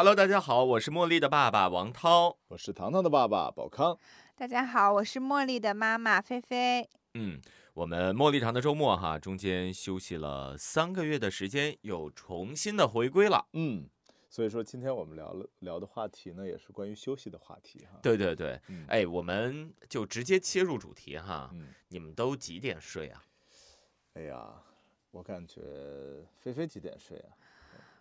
[0.00, 2.38] Hello，大家好，我是茉莉的爸爸王涛。
[2.48, 3.98] 我是糖糖的爸爸宝康。
[4.34, 6.88] 大家好，我是茉莉的妈妈菲菲。
[7.12, 7.38] 嗯，
[7.74, 13.46] 我们茉莉堂的周末哈，中间休息了三个月的时间，又重新的回归了。
[13.52, 13.90] 嗯，
[14.30, 17.98] 所以说今天我们聊了聊的话题呢，也是关于休息的话题哈。
[18.02, 21.50] 对对对，嗯哎，我们就直接切入主题哈。
[21.52, 23.22] 嗯，你们都几点睡啊？
[24.14, 24.50] 哎呀，
[25.10, 25.60] 我感觉
[26.38, 27.36] 菲菲几点睡啊？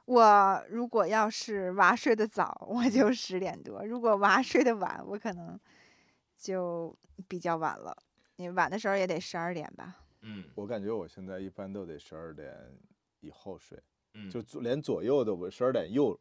[0.10, 5.60] 我如果要是娃睡得早，我就十点多；如果娃睡得晚，我可能
[6.36, 7.96] 就比较晚了。
[8.38, 9.98] 你晚的时候也得十二点吧？
[10.22, 12.52] 嗯我感觉我现在一般都得十二点
[13.20, 13.80] 以后睡，
[14.16, 16.20] 嗯，就左连左右的我十二点右。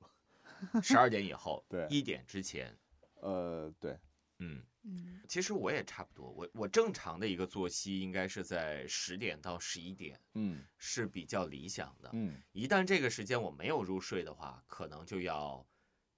[0.82, 2.76] 十二点以后， 对一点之前。
[3.22, 3.98] 呃，对，
[4.40, 12.08] 嗯，嗯，其实我也差不多，我我正常的一个作息应该是在十点到十一点嗯是比较理想的。
[12.14, 15.64] 嗯一旦这个时间我没有入睡的话，可能就要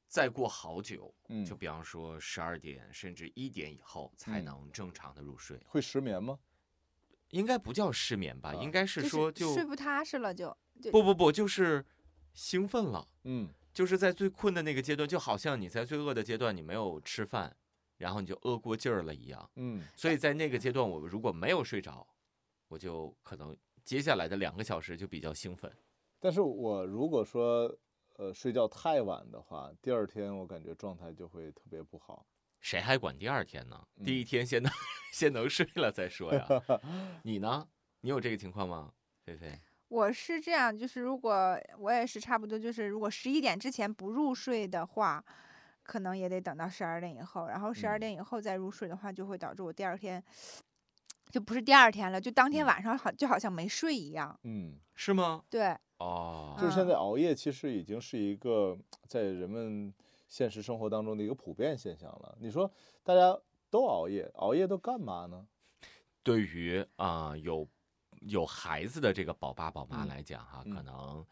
[0.07, 5.61] 再过好久，嗯，就比方说十二点甚至一点以后才嗯能正常的入睡。
[5.67, 6.39] 会失眠吗？
[7.31, 8.51] 应该不叫失眠吧？
[8.51, 11.85] 啊应该是说就睡不踏实了就，就不不不，就是
[12.33, 17.57] 兴奋了，嗯就是在最困的那个阶段，就好像你在最饿的阶段你没有吃饭，
[18.01, 19.51] 然后你就饿过劲儿了一样。
[19.57, 22.07] 嗯所以在那个阶段，我如果没有睡着，
[22.69, 25.71] 我就可能接下来的两个小时就比较兴奋。
[26.19, 27.75] 但是我如果说
[28.17, 32.27] 呃睡觉太晚的话，第二天我感觉状态就会特别不好。
[32.61, 33.87] 谁还管第二天呢？
[33.97, 34.73] 嗯第一天先能
[35.13, 36.47] 先能睡了再说呀。
[37.23, 37.69] 你呢？
[38.01, 38.93] 你有这个情况吗？
[39.25, 39.61] 菲菲？
[39.89, 45.25] 我是这样，就是如果我也是差不多，就是如果十一点之前不入睡的话，
[45.83, 50.23] 可能也得等到十二点以后，然后十二嗯点以后再入睡的话，就会导致我第二天
[51.31, 54.39] 就不是第二天了，就当天嗯晚上好就好像没睡一样。
[54.45, 55.45] 嗯，是吗？
[55.49, 58.77] 对，哦，就是现嗯在熬夜其实已经是一个
[59.07, 59.93] 在人们
[60.29, 62.37] 现实生活当中的一个普遍现象了。
[62.41, 62.71] 你说
[63.03, 63.37] 大家
[63.71, 65.47] 都熬夜，熬夜都干嘛呢？
[66.23, 67.67] 对于啊、有
[68.21, 71.25] 有孩子的这个宝爸宝妈嗯来讲哈，嗯可能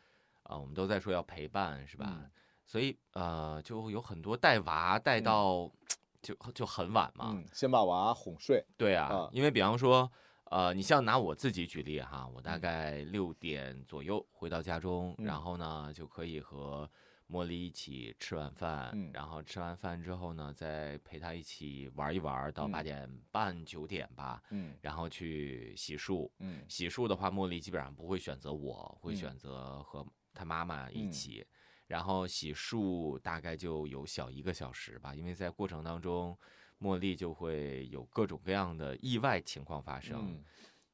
[0.45, 2.07] 啊、我们都在说要陪伴是吧？
[2.09, 2.31] 嗯
[2.69, 5.73] 所以呃，就有很多带娃带嗯到、
[6.21, 7.31] 就就很晚嘛。
[7.35, 8.63] 嗯，先把娃哄睡。
[8.77, 10.09] 对啊，啊因为比方说，
[10.51, 16.87] 呃，你像拿我自己举例哈，我大嗯概六点左右回到家中，然嗯后呢就可以和
[17.31, 26.31] 茉莉一起吃晚饭，嗯然后吃完饭之后呢，再陪她一起玩一玩，到嗯八点半九点吧，嗯然后去洗漱。
[26.41, 31.47] 嗯洗漱的话，茉莉基本上不会选择我，会嗯选择和她妈妈一嗯起。
[31.89, 36.39] 然后洗漱大概就有小一个小时吧，因为在过程当中，
[36.81, 40.17] 茉莉就会有各种各样的意外情况发生。
[40.21, 40.45] 嗯，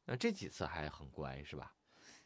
[0.07, 1.75] 那这几次还很乖，是吧？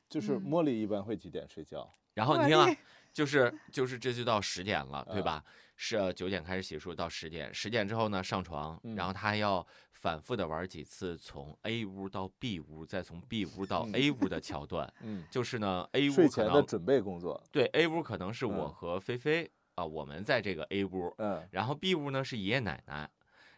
[0.09, 1.83] 就是嗯茉莉一般会几点睡觉？
[1.83, 2.69] 茉然后你听啊，
[3.13, 5.45] 就是就是这就到十点了，对啊吧？
[5.81, 13.95] 是呃九点开始洗漱到十点，十点之后呢上床，嗯然后他还要反复的玩几次从 A 屋到 B 屋，再从 B 屋到嗯。
[13.95, 14.93] A 屋的桥段。
[15.03, 17.41] 嗯，就是呢，A 屋可能前的准备工作。
[17.53, 21.49] 对 A 屋可能是我嗯和菲菲啊，我们在这个 A 屋，嗯。
[21.53, 23.09] 然后 B 屋呢是爷爷奶奶，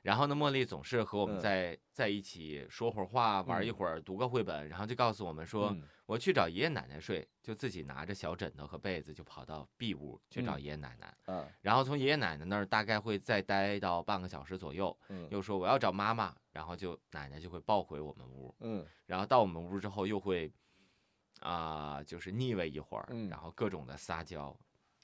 [0.03, 1.41] 然后呢茉莉总是和我们嗯。
[1.41, 3.75] 在、在一起说会儿话，玩一嗯。
[3.75, 5.83] 会儿，读个绘本，然后就告诉我们说、嗯。
[6.07, 10.63] 我去找爷爷奶奶睡，就自己拿着小枕头和被子就跑到 B 屋去找嗯。
[10.63, 15.29] 爷爷奶奶，嗯然后从爷爷奶奶那儿大概会再待到半个小时左右，嗯。
[15.31, 18.85] 又说我要找妈妈，然后就奶奶就会抱回我们屋，嗯。
[19.07, 20.53] 然后到我们屋之后又会
[21.41, 23.29] 啊、就是腻歪一会儿，嗯。
[23.29, 24.59] 然后各种的撒娇，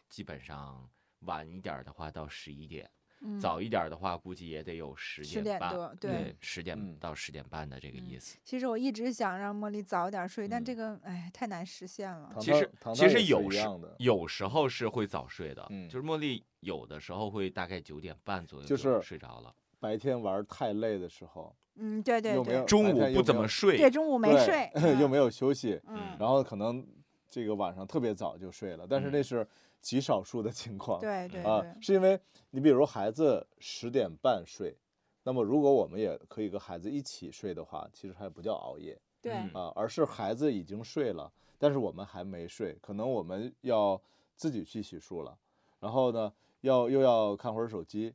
[0.08, 0.90] 基本上
[1.20, 2.90] 晚一点的话到十一点，
[3.26, 3.38] 嗯。
[3.40, 6.96] 早一点儿的话估计也得有十10点半，多对对，十点嗯。
[7.00, 8.38] 到十点半的这个嗯意思。
[8.44, 10.64] 其实我一直想让茉莉早点睡，但嗯。
[10.64, 12.34] 这个哎太难实现了。
[12.40, 13.60] 其实其实有时
[13.98, 24.70] 有时候是会早睡的，嗯就是茉莉有的时候会大概九点半左右就是睡着了，白天玩太累的时候，嗯，对对对又没有，中午不怎么睡，对中午没睡，
[25.00, 25.10] 又嗯。
[25.10, 26.84] 没有休息，嗯，然后可能
[27.28, 29.46] 这个晚上特别早就睡了，但是那嗯是
[29.86, 30.98] 极少数的情况。
[31.00, 32.18] 对对啊，，是因为
[32.50, 34.76] 你比如孩子十点半睡，
[35.22, 44.00] 那么如果我们也可以跟孩子一起睡的话，其实还不叫熬夜对嗯啊，而是孩子已经睡了，但是我们还没睡，可能我们要
[44.34, 45.38] 自己去洗漱了。
[45.78, 48.12] 然然后呢，要又要看会儿手机，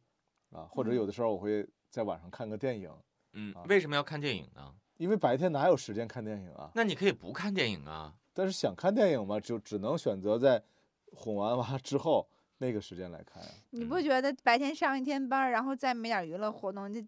[0.52, 2.92] 啊，或者嗯有的时候我会在晚上看个电影，
[3.32, 4.76] 嗯啊，为什么要看电影呢？
[4.98, 6.70] 因为白天哪有时间看电影啊？
[6.76, 8.14] 那你可以不看电影啊。
[8.34, 10.62] 但是想看电影嘛，就只能选择在
[11.12, 12.28] 哄完娃之后
[12.58, 17.04] 那个时间来看呀、你不觉得白天上一天班，然后再没点娱乐活动，这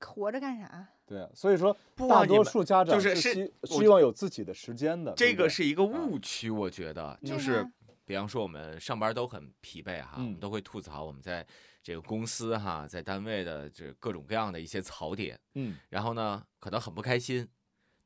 [0.00, 0.88] 活着干啥？
[1.04, 1.76] 对啊，所以说
[2.08, 5.12] 大多数家长就是是希希望有自己的时间的。
[5.16, 7.68] 这个是一个误区，我觉得就是，
[8.04, 10.40] 比方说我们上班都很疲惫哈，我们嗯。
[10.40, 11.46] 都会吐槽我们在
[11.82, 17.48] 这个公司哈，在单位的这各种各样的一些槽点，嗯，然后呢，可能很不开心，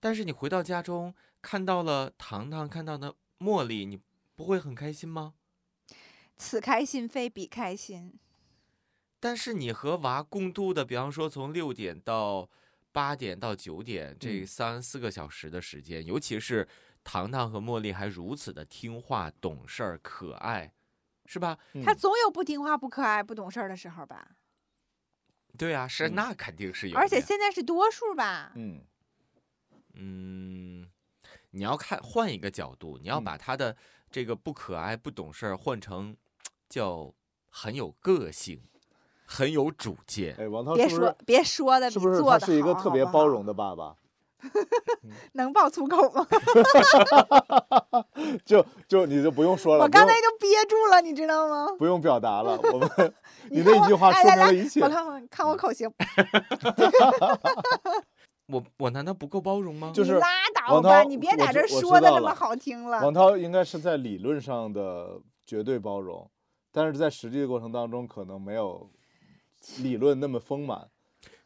[0.00, 4.00] 但是你回到家中看到了糖糖，看到了茉莉，你
[4.37, 5.35] 不会很开心吗？
[6.37, 8.21] 此开心非彼开心。
[9.19, 12.49] 但是你和娃共度的，比方说从六点到
[12.93, 16.69] 八点到九点这嗯三四个小时的时间，尤其是
[17.03, 20.71] 糖糖和茉莉还如此的听话、懂事儿、可爱，
[21.25, 21.59] 是吧？
[21.83, 24.37] 他嗯总有不听话、不可爱、不懂事儿的时候吧？
[25.56, 26.99] 对啊，是嗯那肯定是有。
[26.99, 28.53] 而且现在是多数吧？
[28.55, 28.85] 嗯
[29.94, 30.91] 嗯，
[31.53, 33.75] 你要看换一个角度，你要嗯把他的
[34.11, 36.17] 这个不可爱、不懂事儿换成
[36.69, 37.12] 叫
[37.50, 38.62] 很有个性、
[39.26, 40.35] 很有主见。
[40.38, 43.94] 哎，王涛别说是不是别说的是不是做的他是一个特别包容的爸爸？
[45.32, 46.26] 能爆粗口吗？
[48.44, 51.67] 就就你就不用说了，我刚才就憋住了，你知道吗？
[51.79, 52.88] 不用表达了，我们
[53.50, 54.88] 你看我那一句话哎来来说明了一切我。
[54.88, 55.91] 看我看我口型，
[58.46, 59.93] 我我难道不够包容吗？
[59.94, 63.02] 就是拉倒吧，你别在这说的这么好听了。
[63.02, 66.31] 王涛应该是在理论上的绝对包容，
[66.72, 68.90] 但是在实际的过程当中，可能没有
[69.78, 70.88] 理论那么丰满。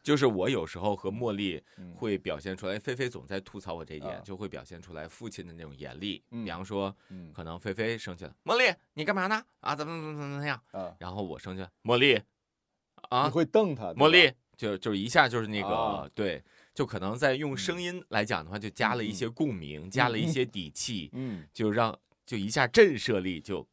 [0.03, 6.23] 就是我有时候和茉莉嗯会表现出来，菲菲总在吐槽我这一点，啊就会表现出来父亲的那种严厉。
[6.31, 9.43] 嗯比方说，嗯可能菲菲生气了，茉莉你干嘛呢？
[9.59, 10.59] 啊，怎么怎么怎么怎么样？
[10.71, 12.19] 啊，然后我生气了，茉莉
[13.09, 23.67] 啊你，会瞪他，茉莉就就一下就是那个、啊对，就可能在用声音来讲的话，就加了一些共鸣，加了一些底气，嗯，就让就一下震慑力就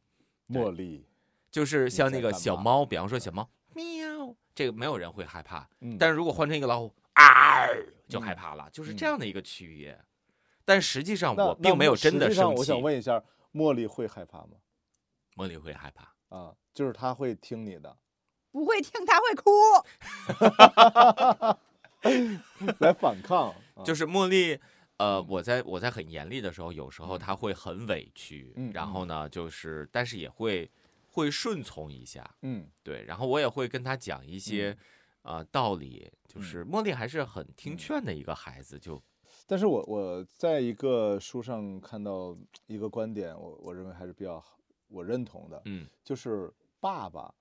[0.49, 1.05] 茉莉，
[1.51, 7.65] 就是像那个小猫，比方说小猫喵，这个没有人会害怕，嗯，但是如果换成一个老虎啊，
[8.07, 8.21] 就嗯。
[8.21, 8.97] 害怕了，就是嗯。
[8.97, 9.97] 这样的一个区别。
[10.65, 13.23] 但实际上我并没有真的生气上我想，问一下，
[13.53, 14.57] 茉莉会害怕吗？
[15.35, 16.13] 茉莉会害怕。
[16.27, 17.97] 啊，就是她会听你的，
[18.51, 19.49] 不会听他会哭，
[22.79, 23.83] 来反抗，啊。
[23.83, 24.59] 就是茉莉，
[24.97, 27.19] 呃，嗯我在我在很严厉的时候，有时候嗯。
[27.19, 30.69] 她会很委屈，嗯然后呢，就是但是也会
[31.11, 32.67] 会顺从一下，嗯。
[32.83, 34.77] 对，然后我也会跟她讲一些、
[35.23, 39.01] 呃道理，就是茉莉还是很听嗯劝的一个孩子，就
[39.45, 42.37] 但是我我在一个书上看到
[42.67, 44.57] 一个观点，我我认为还是比较好
[44.87, 45.87] 我认同的，嗯。
[46.03, 47.33] 就是爸爸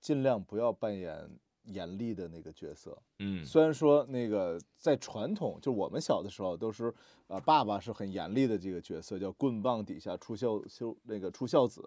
[0.00, 1.28] 尽量不要扮演
[1.64, 2.96] 严厉的那个角色。
[3.18, 3.44] 嗯。
[3.44, 6.92] 虽然说那个在传统，就我们小的时候都是，
[7.28, 11.82] 呃，爸爸是很严厉的这个角色，叫棍棒底下出孝修那个出孝子，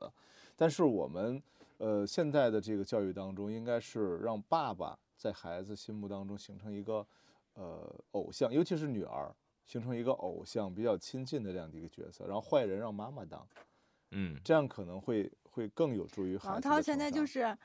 [0.56, 1.42] 但是我们
[1.78, 7.06] 呃现在的这个教育当中，应该是让爸爸在孩子心目当中形成一个
[7.56, 9.34] 呃偶像，尤其是女儿，
[9.66, 13.46] 形成一个偶像比较亲近的这样的一个角色，然后坏人让妈妈当，
[14.12, 17.58] 嗯，这样可能会会更有助于孩子王涛现在就是，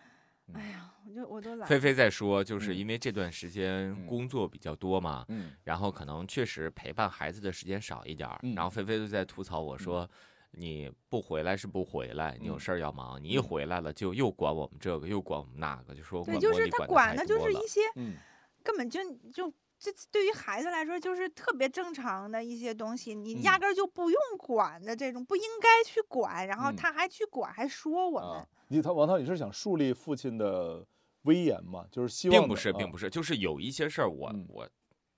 [0.54, 1.69] 哎呀，我就我都懒。
[1.69, 2.76] 菲菲在说，就是嗯。
[2.76, 4.07] 因为这段时间嗯。
[4.07, 5.52] 工作比较多嘛，嗯。
[5.64, 8.54] 然后可能确实陪伴孩子的时间少一点儿，嗯。
[8.54, 10.09] 然后菲菲就在吐槽我说。
[10.52, 12.59] 你不回来是不回来，你有嗯。
[12.59, 13.42] 事儿要忙，你一嗯。
[13.45, 18.16] 回来了就又管我们这个，又管我们那个，就说对，管就是他管的的就是一些嗯。
[18.64, 18.99] 根本就
[19.33, 23.42] 就这对于孩子来说就是特别正常的一些东西，你嗯。
[23.45, 26.75] 压根儿就不用管的这种，不应该去管，然后嗯。
[26.75, 30.86] 他还去管，还说我们啊。，你他王涛，你是想树立父亲的
[31.22, 31.84] 威严吗？
[31.90, 34.68] 就是希望并不是，并啊不是，就是有一些事儿我、嗯我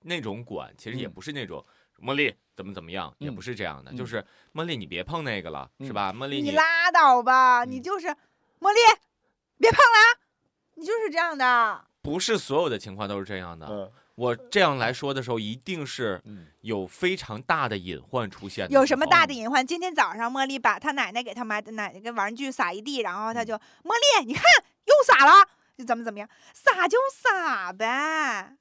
[0.01, 1.63] 那种管，其实也嗯不是那种
[1.99, 6.13] 茉莉怎么怎么样，也嗯不是这样的，就嗯是茉莉你别碰那个了，是嗯吧？
[6.15, 8.07] 茉莉你拉倒吧，你嗯就是
[8.59, 8.81] 茉莉，
[9.59, 10.09] 别碰了啊，
[10.77, 11.85] 你就是这样的。
[12.01, 13.93] 不是所有的情况都是这样的。
[14.15, 18.73] 嗯我这样来说的时候，一定是嗯有非常大的隐患出现的。
[18.75, 19.33] 有什么大的？
[19.33, 19.67] 隐患？
[19.67, 24.45] 今天早上茉莉把她奶奶给她买的奶奶个玩具撒一地，然后她嗯就茉莉，你看
[24.85, 28.57] 又撒了，就怎么怎么样，撒就撒呗。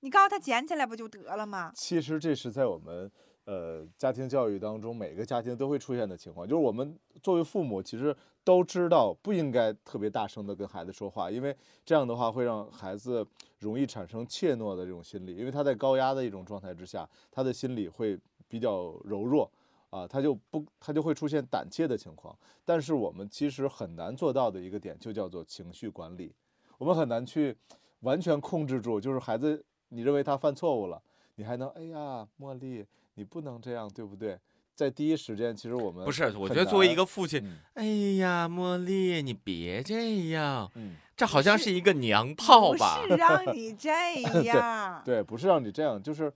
[0.00, 1.70] 你告诉她捡起来不就得了吗？
[1.76, 3.10] 其实这是在我们
[3.44, 13.26] 呃家庭教育当中，每个家庭都会出现的情况，就是我们作为父母，其实都知道不应该特别大声的跟孩子说话，因为这样的话会让孩子
[13.58, 18.18] 容易产生怯懦的这种心理，因为他在高压的一种状态之下，他的心理会
[18.48, 19.50] 比较柔弱。
[19.90, 22.32] 啊，他就不他就会出现胆怯的情况。
[22.64, 26.32] 但是我们其实很难做到的一个点，就叫做情绪管理，
[26.78, 27.56] 我们很难去
[28.02, 31.02] 完全控制住，就是孩子你认为他犯错误了，
[31.34, 34.38] 你还能哎呀，茉莉，你不能这样，对不对？
[34.74, 37.84] 在第一时间，其实我们不是，我觉得作为一个父亲，嗯哎
[38.16, 43.02] 呀，茉莉，你别这样，嗯，这好像是一个娘炮吧？
[43.02, 43.90] 不是让 你这
[44.44, 45.02] 样。
[45.04, 46.32] 对，不是让你这样，就是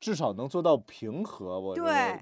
[0.00, 1.60] 至少能做到平和。
[1.60, 2.18] 我对，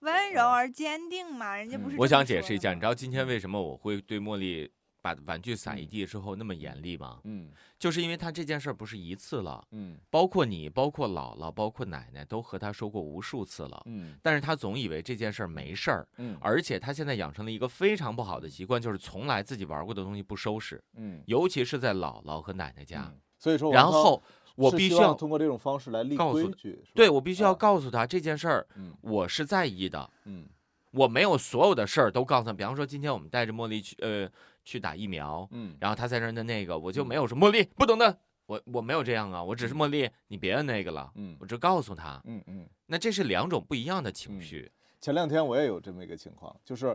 [0.00, 4.68] 温柔而坚定嘛，人家不是我想解释一下，你知道今天为什么我会对茉莉
[5.14, 5.88] 把玩具撒一嗯。
[5.88, 7.20] 地之后那么严厉吗？
[7.24, 7.50] 嗯。
[7.78, 9.96] 就是因为他这件事儿不是一次了，嗯。
[10.10, 13.82] 包括你、包括姥姥、包括奶奶都和他说过无数次了。
[13.86, 14.18] 嗯。
[14.22, 16.36] 但是他总以为这件事儿没事儿，嗯。
[16.40, 21.22] 而且他现在养成了一个非常不好的习惯，就是从来自己玩过的东西不收拾，嗯。
[21.26, 23.04] 尤其是在姥姥和奶奶家。
[23.06, 23.20] 嗯。
[23.38, 24.22] 所以说然后
[24.56, 27.54] 我必须要通过这种方式来立告诉规矩，对我必须要啊。
[27.54, 28.96] 告诉他这件事儿，嗯。
[29.02, 30.10] 我是在意的。
[30.24, 30.48] 嗯。
[30.92, 34.26] 我没有所有的事儿都告诉他，比方说今天我们带着茉莉去呃
[34.66, 35.74] 去打疫苗，嗯。
[35.80, 37.06] 然后他在那儿的那个，我就嗯。
[37.06, 41.34] 没有说茉莉不懂的，我我没有这样啊，我只是茉莉，你别那个了，嗯。
[41.40, 42.68] 我只告诉他，嗯嗯。
[42.86, 44.42] 那这是两种不一样的情嗯。
[44.42, 44.70] 绪，
[45.00, 46.94] 前两天我也有这么一个情况，就是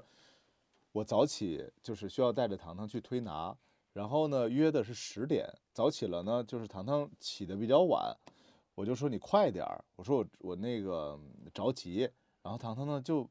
[0.92, 3.56] 我早起就是需要带着糖糖去推拿，
[3.94, 8.14] 然后呢约的是十点，早起了呢，就是糖糖起的比较晚，
[8.76, 12.10] 我就说你快点儿，我说我我那个嗯着急，
[12.44, 13.30] 然后糖糖呢就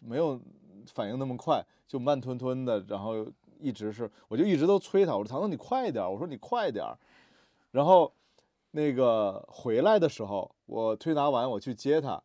[0.00, 0.40] 没有
[0.86, 3.26] 反应那么快，就慢吞吞的，然后
[3.60, 6.98] 一直是我就一直都催他，我说糖糖你快点，我说你快点儿，
[7.70, 8.12] 然后
[8.70, 12.22] 那个回来的时候，我推拿完我去接他，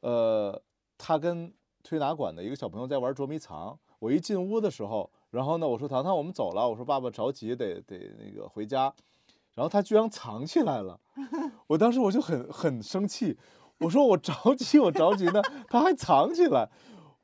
[0.00, 0.62] 呃，
[0.96, 3.78] 他跟推拿馆的一个小朋友在玩捉迷藏。
[3.98, 6.68] 我一进屋的时候，然后呢，我说糖糖，我们走了。
[6.68, 8.92] 我说爸爸着急，得得那个回家。
[9.54, 11.00] 然后他居然藏起来了，
[11.66, 13.38] 我当时我就很很生气，
[13.78, 16.68] 我说我着急，我着急呢，他还藏起来。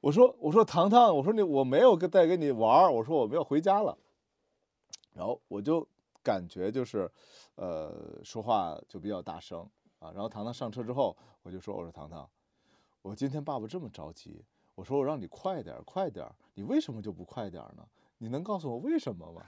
[0.02, 3.96] 我说我说糖糖，我说你我没有跟带跟你玩儿，我说我们要回家了。
[5.14, 5.86] 然后我就
[6.24, 7.08] 感觉就是，
[7.54, 9.60] 呃，说话就比较大声
[10.00, 10.10] 啊。
[10.12, 12.28] 然后糖糖上车之后，我就说我说糖糖，
[13.00, 14.44] 我今天爸爸这么着急，
[14.74, 17.86] 我说我让你快点儿快点儿，你为什么就不快点儿呢？
[18.18, 19.44] 你能告诉我为什么吗？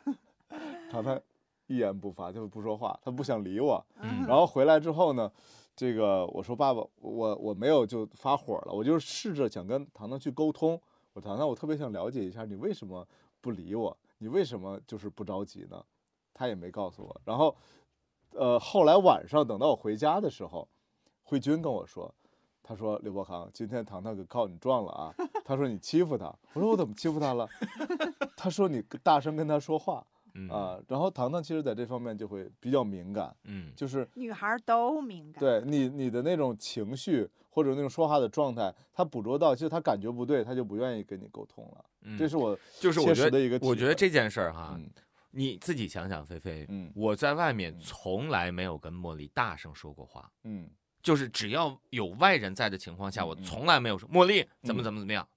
[0.88, 1.20] 糖糖
[1.66, 3.84] 一言不发，就不说话，他不想理我。
[4.00, 5.32] 嗯然后回来之后呢，
[5.76, 10.80] 这个我说爸爸，我我没有就发火了，我就试着想跟糖糖去沟通。
[11.12, 13.06] 我说糖糖，我特别想了解一下你为什么
[13.40, 15.84] 不理我，你为什么就是不着急呢？
[16.32, 17.20] 他也没告诉我。
[17.24, 17.56] 然后，
[18.32, 20.68] 呃，后来晚上等到我回家的时候，
[21.22, 22.12] 慧君跟我说，
[22.62, 25.14] 他说刘伯康，今天糖糖可告你状了啊！
[25.44, 27.48] 他说你欺负他，我说我怎么欺负他了？
[28.36, 30.04] 他说你大声跟他说话
[30.34, 30.78] 嗯啊。
[30.88, 35.40] 然后糖糖其实在这方面就会比较敏感，嗯就是女孩都敏感。
[35.40, 41.84] 对你你的那种情绪或者那种说话的状态，她捕捉到，其实她感觉不对，她就不愿意跟你沟通了。
[42.02, 44.88] 嗯，这是我就是我觉得一个我觉得这件事儿哈，嗯
[45.36, 50.68] 你自己想想，菲菲，嗯我在外面嗯从来没有跟茉莉大声说过话，嗯
[51.02, 55.28] 就是只要有外人在的情况下，我从来没有说茉莉怎么嗯怎么怎么样，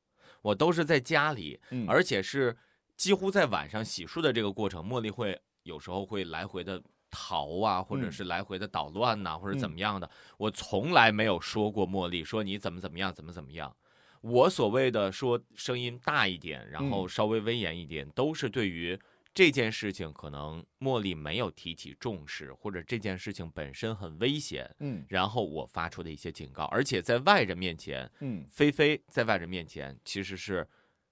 [0.44, 2.56] 我都是在家里，嗯，而且是
[2.98, 8.12] 几乎在晚上洗漱的这个过程，茉莉会有时候会来回的逃啊，或者嗯。
[8.12, 9.72] 是来回的捣乱呐、或者怎嗯。
[9.72, 10.10] 么样的。
[10.38, 13.76] 我从来没有说过茉莉说你怎么怎么样，怎么怎么样。
[14.22, 17.10] 我所谓的说声音大一点，然后嗯。
[17.10, 19.00] 稍微威严一点，都是对于
[19.34, 25.06] 这件事情可能茉莉没有提起重视，或者这件事情本身很危险，嗯。
[25.08, 28.44] 然后我发出的一些警告，而且在外人面前，嗯。
[28.50, 30.68] 菲菲在外人面前其实是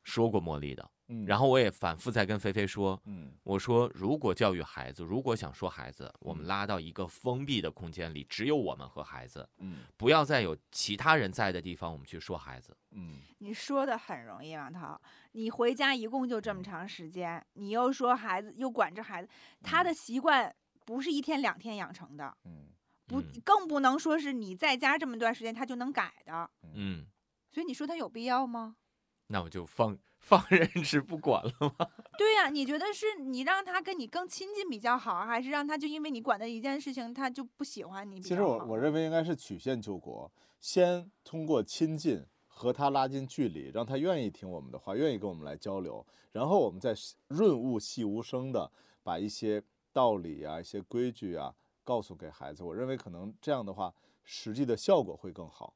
[0.06, 0.90] 说过茉莉的。
[1.08, 12.76] 嗯，然后我也反复在跟菲菲说，嗯我说如果教育孩子，如果想说孩子，我们嗯拉到一个封闭的空间里，只有我们和孩子，嗯不要再有其他人在的地方，我们去说孩子。
[12.92, 15.00] 嗯你说的很容易，王涛。
[15.34, 19.30] 你回家一共就这么长时间，你又说孩子，又管着孩子，
[19.62, 22.70] 他的习惯不是一天两天养成的，嗯
[23.06, 26.50] 不嗯更不能说是你在家这么段时间他就能改的。
[26.74, 27.06] 嗯，
[27.52, 28.78] 所以你说他有必要吗？
[29.28, 31.90] 那我就放放任之不管了吗？
[32.18, 38.20] 对呀、你觉得是你让他跟你更亲近比较好，还是让他就因为你管的一件事情，他就不喜欢你？
[38.22, 46.94] 其实我我认为应该是曲线救国，先通过亲近和他拉近距离，让他愿意听我们的话，愿意跟我们来交流，然后我们再
[47.28, 48.72] 润物细无声的
[49.04, 51.54] 把一些道理啊、一些规矩啊
[51.84, 52.64] 告诉给孩子。
[52.64, 55.76] 我认为可能这样的话，实际的效果会更好，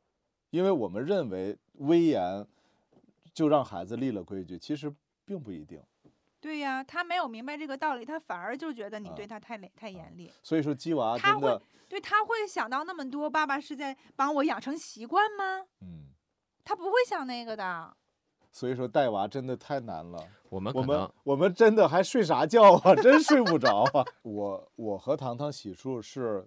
[0.51, 2.47] 因为我们认为威严
[3.39, 4.93] 就让孩子立了规矩，其实
[5.24, 5.81] 并不一定。
[6.41, 10.29] 对呀、他没有明白这个道理，他反而就觉得你啊对他太严、太严厉。
[10.43, 15.67] 所以说，鸡娃他真的，对他会想到那么多，爸爸是在帮我养成习惯吗？
[15.79, 16.10] 嗯
[16.65, 17.96] 他不会想那个的。
[18.51, 20.22] 所以说带娃真的太难了。
[20.50, 22.93] 我们我们我们真的还睡啥觉啊？
[23.01, 24.05] 真睡不着啊！
[24.24, 26.46] 我我和糖糖洗漱是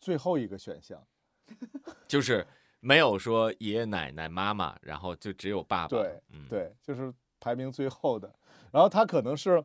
[0.00, 1.06] 最后一个选项。
[2.08, 2.46] 就是
[2.80, 5.88] 没有说爷爷奶奶妈妈，然后就只有爸爸。
[5.88, 8.32] 对嗯，对，就是排名最后的。
[8.72, 9.62] 然后他可能是，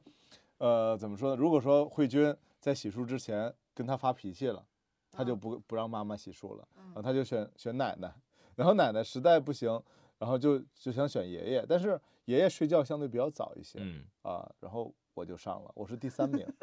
[0.57, 1.36] 呃，怎么说呢？
[1.36, 4.65] 如果说慧君在洗漱之前跟他发脾气了，
[5.12, 8.13] 他就嗯不不让妈妈洗漱了，然后嗯他就选选奶奶。
[8.55, 9.81] 然后奶奶实在不行，
[10.17, 14.50] 然后就就想选爷爷，但是爷爷睡觉相对比较早一些嗯，啊。
[14.60, 16.45] 然后我就上了，我是第三名。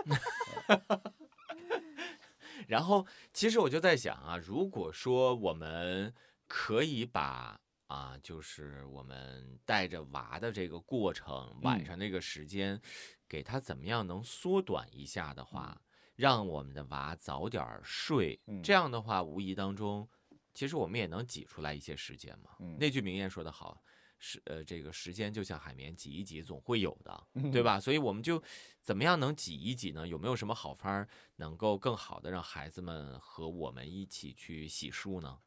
[2.68, 6.12] 然后其实我就在想啊，如果说我们
[6.54, 12.78] 可以把啊，就是我们带着娃的这个过程，晚嗯上那个时间，
[13.26, 15.80] 给他怎么样能缩短一下的话，
[16.14, 20.06] 让我们的娃早点睡，嗯这样的话，无疑当中，
[20.52, 22.50] 其实我们也能挤出来一些时间嘛。
[22.58, 23.82] 嗯那句名言说得好。
[24.24, 27.80] 是呃，这个时间就像海绵，挤一挤总会有的，嗯对吧？
[27.80, 28.40] 所以我们就
[28.80, 30.06] 怎么样能挤一挤呢？
[30.06, 35.38] 有没有什么好方儿能够更好的让孩子们和我们一起去洗漱呢？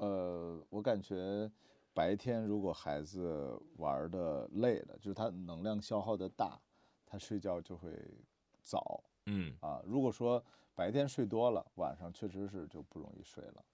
[0.00, 1.50] 呃，我感觉
[1.92, 6.60] 白天如果孩子玩的累了，就是他能量消耗的大，
[7.04, 7.90] 他睡觉就会
[8.62, 9.82] 早嗯啊。
[9.84, 10.42] 如果说
[10.74, 13.64] 白天睡多了，晚上确实是就不容易睡了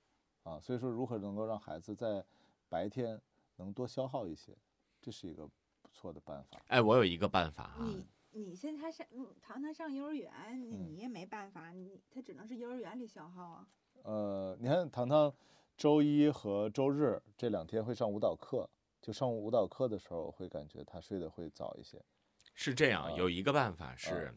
[0.45, 0.59] 啊。
[0.61, 2.25] 所以说，如何能够让孩子在
[2.69, 3.21] 白天
[3.57, 4.57] 能多消耗一些，
[5.03, 5.47] 这是一个
[5.83, 6.63] 不错的办法。
[6.69, 13.69] 哎，我有一个办法啊，你你现在他上嗯糖糖上幼儿园，你也没办法，你他只能是幼儿园里消耗啊。
[14.03, 15.33] 呃，你看糖糖
[15.77, 18.69] 周一和周日这两天会上舞蹈课，
[19.03, 22.01] 就上舞蹈课的时候，会感觉他睡得会早一些。
[22.55, 24.33] 是这样，啊有一个办法是，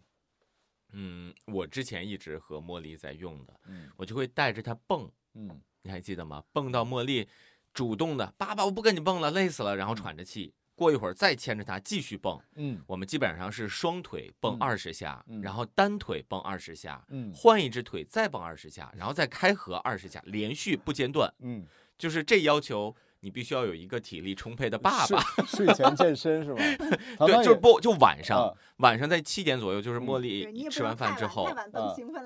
[0.89, 6.43] 嗯，我之前一直和茉莉在用的，嗯我就会带着他蹦，嗯你还记得吗？
[6.51, 7.29] 蹦到茉莉
[7.73, 10.53] 主动的，爸爸我不跟你蹦了，累死了，然后喘着气。
[10.77, 12.79] 过一会儿再牵着它继续蹦，嗯。
[12.85, 14.61] 我们基本上是双腿蹦嗯。
[14.61, 15.41] 二十下，嗯。
[15.41, 17.33] 然后单腿蹦二十下，嗯。
[17.33, 21.33] 换一只腿再蹦二十下，然后再开合二十下，连续不间断。
[21.39, 21.65] 嗯，
[21.97, 25.19] 就是这要求，你必须要有一个体力充沛的爸爸。
[25.45, 26.61] 睡睡前健身是吧？
[27.25, 31.49] 对，就是不就晚上，啊晚上在七点左右，就是嗯茉莉吃完饭之后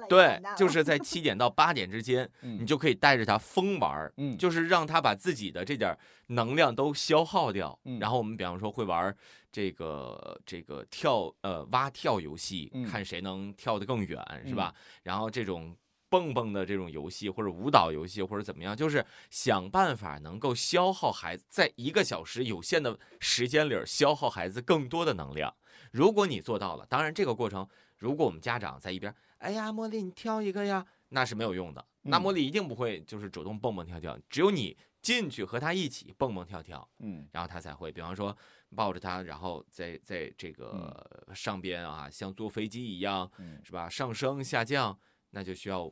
[0.09, 7.77] 对就是在七点到八点之间， 嗯你就可以带着他疯玩，嗯就是让他把自己的这点能量都消耗掉。
[7.85, 9.15] 嗯然后我们比方说会玩
[9.51, 14.73] 这个这个跳呃蛙跳游戏，嗯看谁能跳得更远，是吧？
[15.03, 15.75] 然后这种。
[16.11, 25.55] 蹦蹦的这种游戏，或者舞蹈游戏，或者怎么样，就是想办法能够消耗孩子，在一个小时有限的时间里消耗孩子更多的能量。
[25.91, 27.65] 如果你做到了，当然这个过程，
[27.97, 31.85] 如果我们家长在一边，哎呀，茉莉你跳一个呀，那是没有用的。
[32.01, 37.89] 那嗯茉莉一定不会就是主动蹦蹦跳跳，只有你进去和他一起蹦蹦跳跳，嗯然后他才会。
[37.89, 38.35] 比方说
[38.75, 43.87] 抱着他，然后在在这个上边啊，像坐飞机一样，嗯是吧？
[43.87, 44.97] 上升下降，
[45.31, 45.83] 那就需要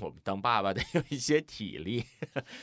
[0.00, 2.04] 我们当爸爸的有一些体力。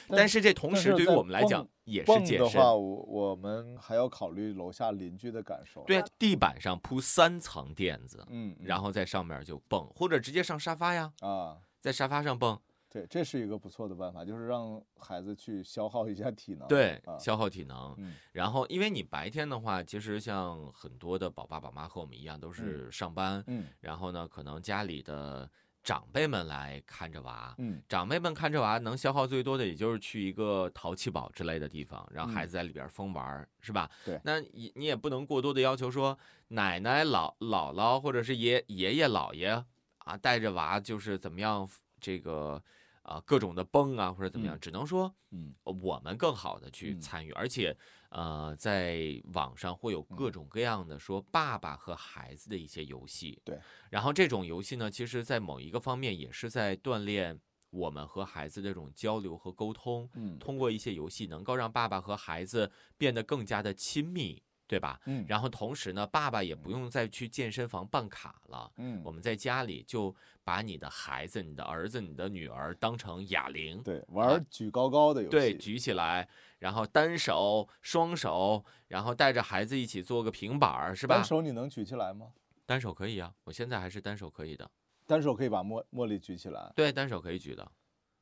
[0.10, 2.53] 但是这同时对于我们来讲也是蹦健身。
[2.53, 5.84] 的话，我我们还要考虑楼下邻居的感受。
[5.86, 16.67] 对，啊，地板上铺三层垫子，嗯，嗯然后在上面就蹦，或者直接上沙发呀，啊，在沙发上蹦，对，这是一个不错的办法，就是让孩子去消耗一下体能。
[16.67, 17.93] 对，啊，消耗体能。
[17.97, 25.49] 嗯然后，因为你白天的话，其实像很多的宝爸宝妈和我们一样，都是上班，嗯然后呢，可能家里的
[25.88, 27.56] 长辈们来看着娃。
[27.60, 27.82] 嗯。
[27.88, 32.47] 长辈们看着娃，能消耗最多的，也就是去一个淘气堡之类的地方，让孩嗯。
[32.47, 33.89] 子在里边疯玩儿，是吧？
[34.04, 34.19] 对。
[34.26, 36.19] 那你你也不能过多的要求说，
[36.50, 39.63] 奶奶、姥姥姥或者是爷爷爷姥爷
[40.00, 41.65] 啊，带着娃就是怎么样
[42.02, 42.62] 这个
[43.04, 44.60] 啊各种的蹦啊或者怎么样，嗯。
[44.60, 45.56] 只能说嗯。
[45.63, 47.00] 我们更好的去嗯。
[47.00, 47.73] 参与，而且
[48.10, 53.41] 呃，在网上会有各嗯种各样的说爸爸和孩子的一些游戏。
[53.43, 57.39] 对，然后这种游戏呢，其实在某一个方面也是在锻炼
[57.70, 60.10] 我们和孩子的这种交流和沟通。
[60.13, 64.99] 嗯通过一些游戏，能够让爸爸和孩子变得更加的亲密，对吧？
[65.06, 68.71] 嗯，然后同时呢，爸爸也不用再去健身房办卡了。
[68.77, 76.27] 嗯我们在家里就把你的孩子、你的儿子、你的女儿当成哑铃，对玩举高高的游戏，对，举起来，
[76.60, 81.23] 然后单手、双手，然后带着孩子一起做个平板儿，是吧单？
[81.23, 82.32] 手你能举起来吗？
[82.65, 84.69] 单手可以啊，我现在还是单手可以的。
[85.06, 86.69] 单手可以把茉茉莉举起来。
[86.75, 87.71] 对，单手可以举的。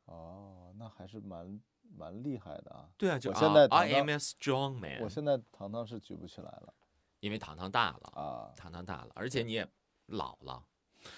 [0.05, 1.59] 哦，那还是蛮
[1.97, 2.89] 蛮厉害的啊！
[2.97, 6.73] 对啊，就我现在 I am a strong man，我现在糖糖是举不起来了
[7.21, 8.51] 因为糖糖大了，啊。
[8.55, 9.67] 糖糖大了，而且你也
[10.07, 10.63] 老了，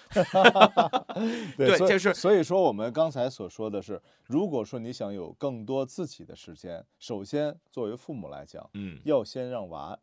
[1.56, 9.98] 对就是所以说我们刚才所说的是，如果说你想有更多自己的时间，首先作为父母来讲，嗯要先让娃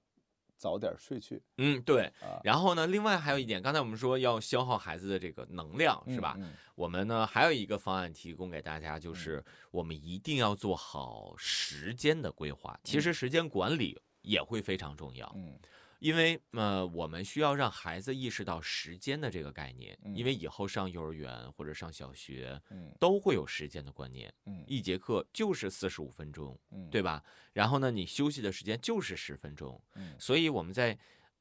[0.57, 2.03] 早点睡去嗯，对。
[2.21, 6.35] 啊，然后呢，另外还有一点，刚才我们说要消耗孩子的这个能量，是吧？
[6.39, 6.53] 嗯？
[6.75, 12.77] 我们呢还有一个方案提供给大家，就是我们一定要做好时间的规划。
[12.83, 15.57] 其实时间管理也会非常重要，嗯
[16.05, 27.23] 因为呃，我们需要让孩子意识到时间的这个概念，嗯因为以后上幼儿园或者上小学嗯都会有时间的观念，嗯一节课就是四十五分钟，嗯，对吧？
[27.53, 30.95] 然后呢，你休息的时间就是十分钟，嗯所以我们在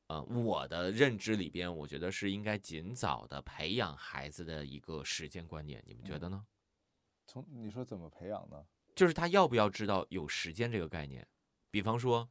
[0.06, 6.42] 呃我的认知里边，我觉得是应该尽早的培养孩子的一个时间观念，你们觉得呢？
[7.26, 8.64] 从你说怎么培养呢？
[8.94, 11.26] 就是他要不要知道有时间这个概念？
[11.70, 12.26] 比方说，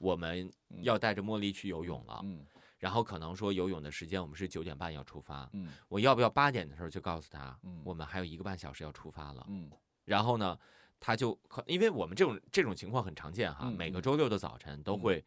[0.00, 2.44] 我们嗯要带着茉莉去游泳了，嗯。
[2.78, 5.68] 然后可能说游泳的时间我们是九点半要出发，嗯。
[5.86, 7.82] 我要不要八点的时候就告诉他，嗯。
[7.84, 9.44] 我们还有一个半小时要出发了？
[9.48, 9.70] 嗯。
[10.06, 10.58] 然后呢，
[10.98, 15.00] 他就可，因为我们这种这种情况很常见哈，嗯每个嗯周六的早晨都嗯。
[15.00, 15.24] 会，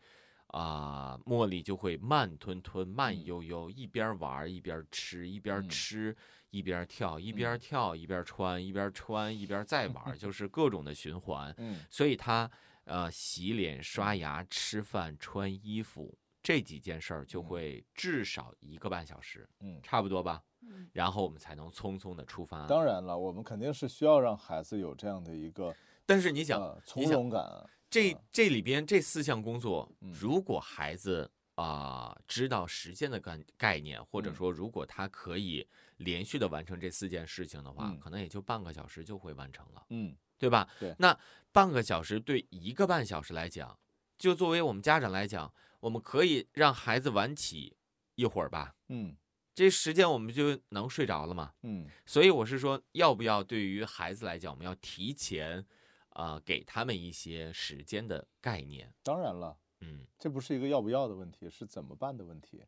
[0.47, 5.69] 啊、茉莉就会慢吞吞、慢嗯悠悠，一边玩一边吃，一边嗯。
[5.69, 6.15] 吃
[6.49, 7.59] 一边跳，一边嗯。
[7.59, 11.53] 跳一边穿，一边穿一边再玩， 就是各种的循环。
[11.57, 11.85] 嗯。
[11.91, 12.49] 所以他
[12.85, 19.79] 呃洗脸、刷牙、吃饭、穿衣服这几件事儿就嗯会至少一个半小时，嗯。
[19.81, 20.43] 差不多吧。
[20.65, 22.65] 嗯然后我们才能匆匆的出发。
[22.67, 27.41] 当然了，我们肯定是需要让孩子有这样的一个但是你想，呃从容感。
[27.89, 35.67] 这嗯这里边这四项工作嗯，如果孩子啊、知道时间的概概念，或者嗯说如果他可以
[35.97, 40.67] 连续的完成这四件事情的话，嗯可能也就半个小时就会完成了，嗯对吧？
[40.77, 41.17] 对那
[41.53, 43.79] 半个小时对一个半小时来讲，
[44.17, 47.77] 就作为我们家长来讲，我们可以让孩子晚起
[48.15, 49.15] 一会儿吧，嗯
[49.55, 51.53] 这时间我们就能睡着了嘛。
[51.61, 55.65] 嗯所以我是说，要不要对于孩子来讲，我们要提前
[56.09, 58.93] 啊、给他们一些时间的概念。
[59.01, 62.65] 当然了，嗯，这不是一个要不要的问题，是怎么办的问题。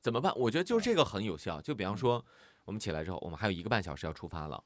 [0.00, 0.32] 怎么办？
[0.36, 1.62] 我觉得就这个很有效。
[1.62, 2.26] 就比方嗯说，
[2.64, 4.62] 我们起来之后，我们还有一个半小时要出发了，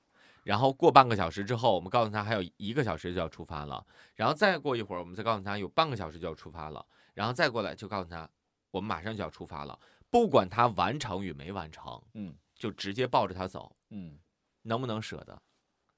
[0.50, 3.86] 然后过半个小时之后，我们告诉他还有一个小时就要出发了，
[4.16, 6.84] 然后再过一会儿，我们再告诉他有半个小时就要出发了，
[7.14, 8.28] 然后再过来就告诉他
[8.72, 9.78] 我们马上就要出发了，
[10.10, 14.18] 不管他完成与没完成，嗯就直接抱着他走，嗯
[14.62, 15.40] 能不能舍得？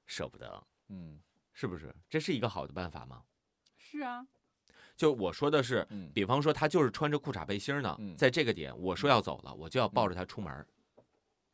[0.05, 1.19] 舍不得，嗯
[1.51, 1.91] 是不是？
[2.07, 3.23] 这是一个好的办法吗？
[3.75, 4.23] 是啊，
[4.95, 10.63] 就我说的是，嗯比方说他就是穿着裤衩背心呢，嗯在这个点我说要走了，我就要抱着他出门，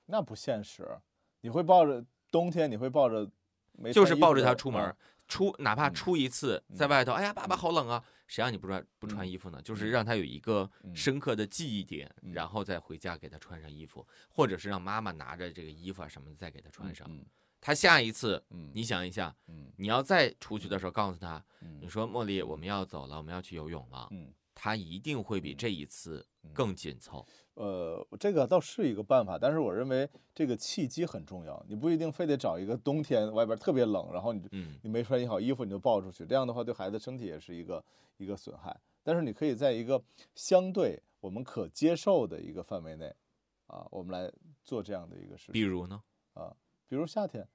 [0.05, 0.99] 那不现实。
[1.39, 3.29] 你会抱着冬天，你会抱着
[3.73, 4.95] 没就是抱着他出门
[5.27, 9.61] 出哪怕嗯出一次在嗯外头，哎呀，爸爸好冷啊，谁让你不穿不穿嗯衣服呢？
[9.61, 17.07] 就是嗯让他有一个嗯深刻的记忆点，嗯然后再回家给他穿上衣服，或者是让妈妈拿着这个衣服啊什么的再给他穿上。
[17.09, 17.23] 嗯
[17.61, 27.25] 他下一次，嗯你想一下，嗯你要再出去的时候告诉他，嗯你说茉莉，我们要走了，我们要去游泳了，嗯他一定会比这一次嗯更紧凑。
[27.59, 37.83] 呃，这个倒是一个办法，但是我认为这个契机很重要，你不一定非得找一个冬天外边特别冷，然后你嗯你没穿好衣服你就抱出去，这样的话对孩子身体也是一个
[38.15, 38.73] 一个损害。
[39.03, 40.01] 但是你可以在一个
[40.35, 43.13] 相对我们可接受的一个范围内，
[43.67, 44.31] 啊，我们来
[44.63, 46.01] 做这样的一个事情比如呢？
[46.35, 46.55] 啊，
[46.87, 47.45] 比如夏天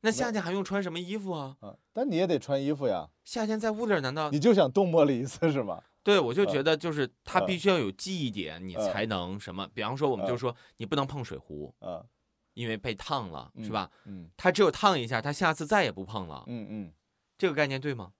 [0.00, 1.56] 那夏天还用穿什么衣服啊？
[1.60, 5.80] 啊，但你也得穿衣服呀，夏天在屋里儿难道你就想冻茉莉一次是吗？
[6.04, 9.66] 对，我就呃觉得就是他呃必须要有记忆点，你呃才能什么。
[9.74, 12.06] 比方说，我们就呃说你不能碰水壶，啊，
[12.52, 13.90] 因为被烫了，是吧？
[14.04, 16.44] 嗯他只有烫一下，他下次再也不碰了。
[16.46, 16.92] 嗯嗯，
[17.38, 18.12] 这个概念对吗？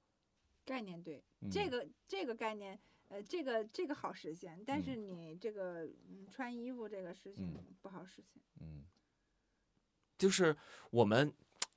[0.64, 8.42] 概念对，嗯这个这个概念，呃，这个这个好实现，但嗯是你这个嗯穿衣服这个事情嗯不好实现。
[8.60, 8.82] 嗯
[10.16, 10.56] 就是
[10.90, 11.30] 我们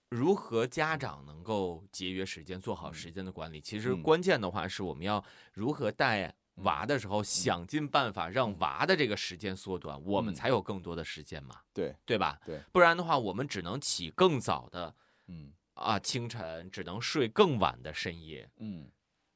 [0.09, 3.59] 如何家长能够节约时间，做好嗯时间的管理。
[3.59, 12.39] 其实嗯关键的话是我们要如何带娃的时候，想尽办法让娃的这个时间缩短，我们嗯才有更多的时间嘛，对对吧？
[12.45, 14.95] 对，不然的话，我们只能起更早的
[15.27, 18.89] 嗯啊清晨，只能睡更晚的深夜，嗯，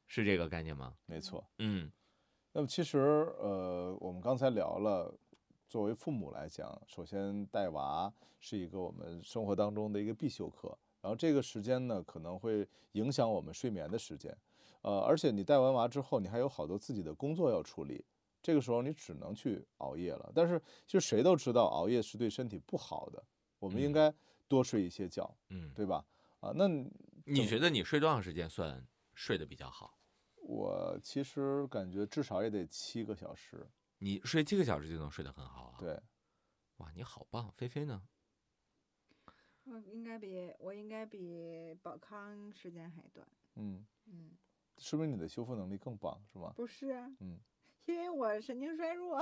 [0.07, 0.93] 是这个概念吗？
[1.05, 1.45] 没错。
[1.59, 1.91] 嗯
[2.53, 2.97] 那么其实
[3.39, 5.13] 呃，我们刚才聊了，
[5.71, 14.37] 作为父母来讲，首先带娃是一个我们生活当中的一个必修课，然后这个时间呢可能会影响我们睡眠的时间，
[14.81, 18.03] 呃，而且你带完娃之后，你还有好多自己的工作要处理，
[18.43, 20.29] 这个时候你只能去熬夜了。
[20.35, 23.23] 但是其实谁都知道熬夜是对身体不好的，
[23.57, 24.13] 我们应嗯该
[24.49, 26.03] 多睡一些觉，嗯，对吧？
[26.41, 29.97] 啊，那你觉得你睡多长时间算睡得比较好？
[30.35, 33.65] 我其实感觉至少也得七个小时，
[34.03, 35.99] 你睡七个小时就能睡得很好啊？，对。
[36.77, 37.51] 哇，你好棒！
[37.51, 38.01] 菲菲呢？
[39.65, 43.27] 我应该比我应该比宝康时间还短。
[43.55, 44.31] 嗯，嗯，
[44.79, 46.51] 说明你的修复能力更棒，是吗？
[46.55, 47.39] 不是啊，嗯，
[47.85, 49.19] 因为我神经衰弱。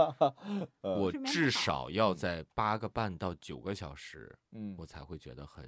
[0.82, 5.64] 呃我至少要在八个半到九个小时，嗯我，才会觉得很，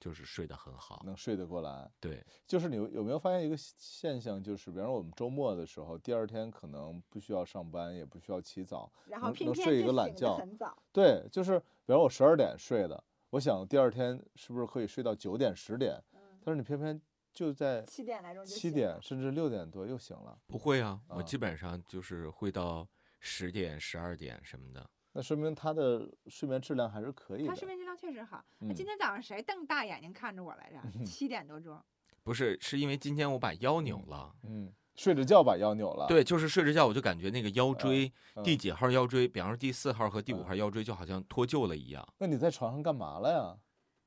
[0.00, 1.02] 就是睡得很好。
[1.04, 1.88] 能睡得过来。
[2.00, 10.76] 对，就是你有有没有发现一个现现象，就是比方说我们周末的时候，第二天可能不需要上班，也不需要起早，然后能偏偏能睡一个懒觉很早。
[10.90, 16.02] 对，就是比方我十二点睡的，我想第二天是不是可以睡到九点十点？
[16.14, 17.00] 嗯，但是你偏偏
[17.32, 22.88] 就在七点来钟就七点甚至六点多又醒了，不会啊，我啊基本上就是会到
[23.20, 24.90] 十点、十二点什么的。
[25.12, 27.48] 那说明他的睡眠质量还是可以的。
[27.48, 28.44] 他睡眠质量确实好。
[28.74, 30.80] 今天早上谁瞪大眼睛看着我来着？
[31.04, 31.80] 七点多钟。
[32.22, 34.32] 不是，是因为今天我把腰扭了。
[34.44, 36.06] 嗯，睡着觉把腰扭了。
[36.06, 43.58] 对，就是睡着觉，我就感觉那个腰椎、嗯第几号腰椎，比方说第四号和第五嗯号腰椎，就好像脱臼了一样，那你在床上干嘛了呀？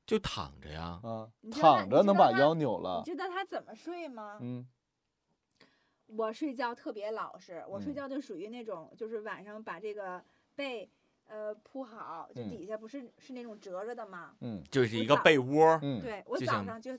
[0.06, 1.00] 就躺着呀。
[1.02, 3.02] 啊躺着能把腰扭了。
[3.04, 4.38] 你知道他怎么睡吗？
[4.40, 4.66] 嗯
[6.06, 10.22] 我睡觉特别老实，我睡嗯觉就属于那种，就是晚上把这个
[10.54, 10.90] 被
[11.26, 14.36] 呃铺好，就嗯底下不是是那种折着的吗？
[14.40, 16.98] 嗯就是一个被窝，嗯，对我就像早上就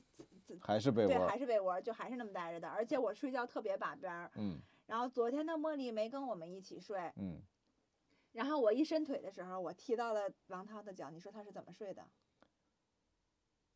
[0.62, 1.28] 还是被对窝。
[1.28, 4.32] 还是被窝，就还是那么待着的，而且我睡觉特别把边儿。
[4.36, 7.41] 嗯然后昨天的茉莉没跟我们一起睡，嗯，
[8.34, 12.06] 然后我一伸腿的时候，我踢到了王涛的脚，你说他是怎么睡的？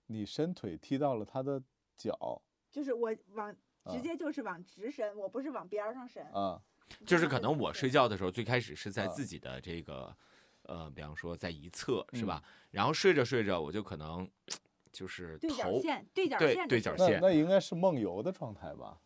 [0.05, 1.63] 你伸腿踢到了他的
[1.97, 3.49] 脚就是我往
[3.83, 6.23] 啊直接就是往直伸，我不是往边儿上伸。
[6.27, 6.68] 啊，你
[7.05, 10.15] 就是可能我睡觉的时候，最开始是在啊自己的这个，
[10.63, 12.43] 呃，比方说在一侧是嗯吧？
[12.71, 14.29] 然后睡着睡着，我就可能
[14.91, 18.97] 就是对角头线，对角对线着对角睡线那那应该是梦游的状态吧？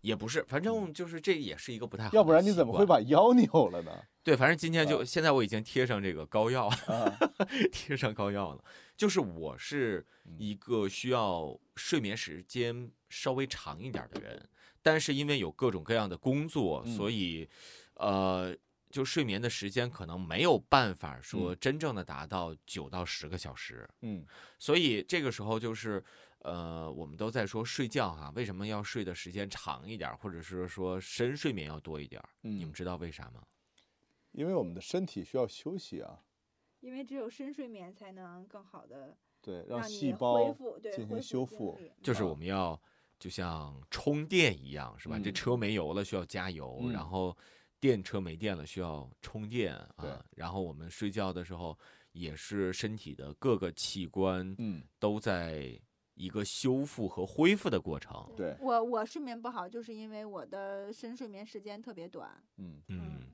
[0.00, 2.10] 也不是，反正就是这也是一个不太好。
[2.10, 2.84] 嗯要不然你怎么会？
[2.84, 3.90] 把腰扭了呢？
[4.22, 7.18] 对，反正今天就、啊现在我已经贴上这个膏药，啊，
[7.72, 8.62] 贴上膏药了。
[8.96, 14.46] 就是我是嗯一个需要睡眠时间稍微长一点的人，
[14.84, 16.94] 但是因为有各种各样的工作，嗯。
[16.94, 17.48] 所以
[17.94, 18.54] 呃，
[18.90, 21.58] 就睡眠的时间可能没有办法说嗯。
[21.58, 23.88] 真正的达到九到十个小时。
[24.02, 24.24] 嗯。
[24.58, 26.04] 所以这个时候就是，
[26.40, 32.28] 呃，我们都在说睡觉哈、为什么要睡的时间长一点儿，或者是说深睡眠要多一点儿？
[32.42, 33.42] 你们嗯，知道为啥吗？
[34.32, 36.20] 因为我们的身体需要休息啊，
[36.80, 42.80] 因为只有深睡眠才能更好的对，让细你恢胞复，对，进行修复就是啊我们要
[43.18, 45.18] 就像充电一样，是吧？
[45.18, 47.36] 这嗯车没油了需要加油，嗯然后
[47.80, 50.24] 电车没电了需要充电啊。
[50.36, 51.78] 然后我们睡觉的时候，
[52.12, 55.80] 也是身体的各个器官嗯，都在
[56.14, 58.30] 一个修复和恢复的过程。
[58.36, 62.30] 对，我我睡眠不好，就是因为我的深睡眠时间特别短。
[62.58, 63.26] 嗯嗯，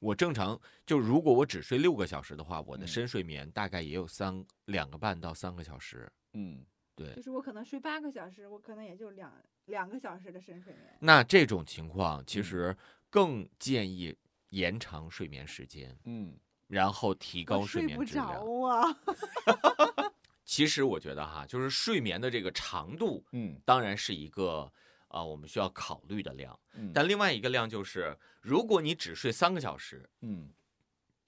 [0.00, 6.10] 我正常就如果我只睡六个小时的话，我的嗯深睡眠大概也有三两个半到三个小时。
[6.32, 6.64] 嗯
[6.98, 9.32] 对就，是我可能睡八个小时，我可能也就两
[9.66, 10.84] 两个小时的深睡眠。
[11.00, 12.76] 那这种情况其嗯实
[13.08, 14.14] 更建议
[14.50, 18.68] 延长睡眠时间，嗯然后提高我睡睡不着眠质量。
[18.68, 20.12] 啊，
[20.44, 24.70] 其实我觉得哈，就是睡眠的这个长度，嗯当然是一个
[25.08, 26.58] 啊、我们需要考虑的量。
[26.74, 30.50] 嗯，但另外一个量就是，如果你只睡三个小时，嗯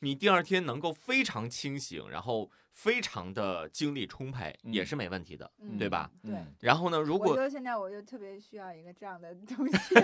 [0.00, 5.50] 你第二天能够非常清醒，然后非常的精力充沛，也嗯是没问题的。
[5.60, 6.10] 嗯对吧？
[6.22, 6.32] 对。
[6.32, 9.94] 嗯然后呢，如我果就现在我就特别需要一个这样的东西。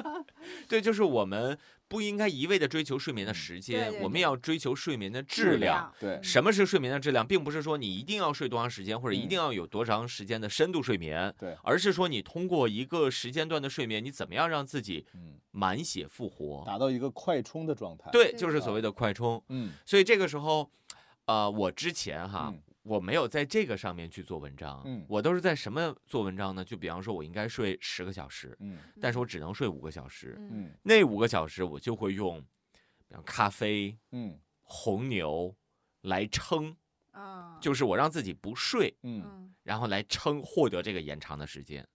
[0.68, 1.56] 对，就是我们
[1.88, 5.92] 不应该一味的追求睡眠的嗯时间，对对对我们也要追求睡眠的质质量。
[5.98, 16.64] 对，什么是睡眠的质量，并不是说你一定要睡多长时间，或者一嗯定要有多长时间的深度睡眠，对而是说你通过一个时间段的睡眠，你怎么样让自己嗯，满血复活？
[16.66, 19.42] 达到一个快充的状态。，对，对就是所谓的快充。
[19.48, 20.70] 嗯所以这个时候，
[21.26, 22.62] 呃，我之前哈，嗯。
[22.82, 25.04] 我没有在这个上面去做文章，嗯。
[25.08, 26.64] 我都是在什么做文章呢？
[26.64, 30.64] 就比方说，我应该睡十个小时，嗯但是我只能睡五个小时，嗯。
[30.64, 30.78] 嗯。
[30.82, 32.40] 那五个小时我就会用，
[33.06, 34.40] 比方咖啡、嗯。
[34.62, 35.54] 红牛
[36.02, 36.74] 来撑，
[37.10, 41.86] 啊，就是我让自己不睡，嗯嗯，然后来撑获得这个延长的时间。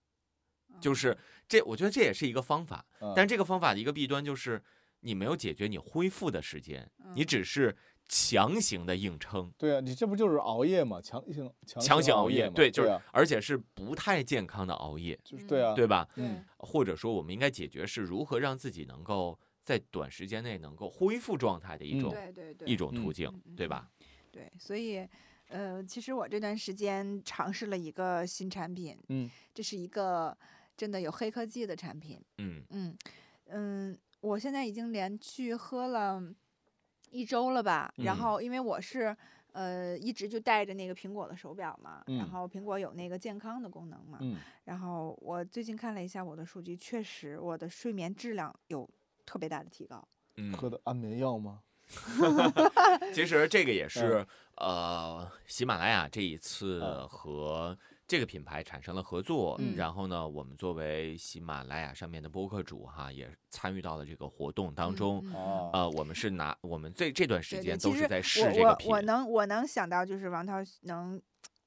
[0.78, 4.62] 就嗯是这，我觉得这也是一个方法，嗯，但这个方法的一个弊端就是，
[5.00, 7.74] 你没有解决你恢复的时间，你嗯只是
[8.08, 9.52] 强行的硬撑。
[9.58, 11.00] 对啊，你这不就是熬夜吗？
[11.00, 16.08] 强行强强行熬夜嘛，对，就是啊，而且是不太健康的熬夜，就是对啊，对吧？
[16.16, 23.90] 嗯或者说，我们应该解决是如何让自己能够在短时间内能够恢复状态的一嗯种、对对对，一种途径对吧？
[24.30, 25.06] 对，所以，
[25.48, 30.36] 呃，其实我这段时间尝试了一个新产品，嗯这是一个
[30.76, 32.20] 真的有黑科技的产品。
[32.38, 32.96] 嗯嗯
[33.46, 36.22] 嗯，我现在已经连续喝了
[37.10, 37.92] 一周了吧。
[37.96, 39.16] 然嗯后因为我是
[39.52, 48.88] 呃一直就带着那个苹果的手表嘛，嗯然后苹果有那个健康的功能嘛，嗯然后我最近看了一下我的数据，确实我的睡眠质量有
[49.24, 50.06] 特别大的提高。
[50.36, 51.60] 嗯，喝的安眠药吗？
[53.14, 65.20] 其实这个也是呃，喜马拉雅这一次嗯和这个品牌产生了合作，嗯然后呢，我们作为喜马拉雅上面的播客主哈，也参与到了这个活动当中。
[65.24, 71.20] 嗯嗯哦，呃，我们是拿我们这这段时间都是在试我这个品我我能我能想到就是王涛能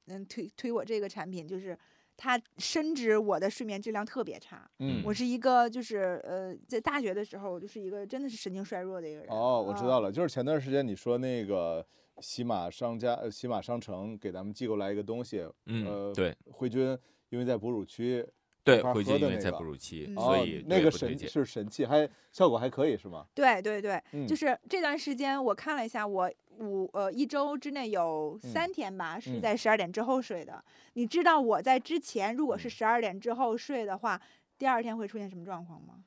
[0.06, 1.78] 能推推我这个产品，就是
[2.16, 4.70] 他深知我的睡眠质量特别差。
[4.80, 9.28] 嗯我是一个就是呃，在大学的时候，我就是一个真的是神经衰弱的一个人。
[9.30, 10.08] 哦，我知道了。
[10.08, 11.86] 了，就是前段时间你说那个
[12.22, 16.98] 喜马商家、呃喜马商城给咱们寄过来一个东西，嗯，呃，对慧君
[17.30, 18.26] 因为在哺乳期，
[18.64, 21.18] 对，块慧君因为在喝的那个哺乳期，所以那个神。
[21.18, 23.26] 是神器，还效果还可以是吗？
[23.34, 30.64] 对对对，嗯就是这段时间我看了一下，我五呃一周之内有嗯三天吧、是嗯在十二点之后睡的。
[30.94, 34.22] 你知道我在之前如果是嗯十二点之后睡的话，
[34.58, 36.04] 第二天会出现什么状况吗？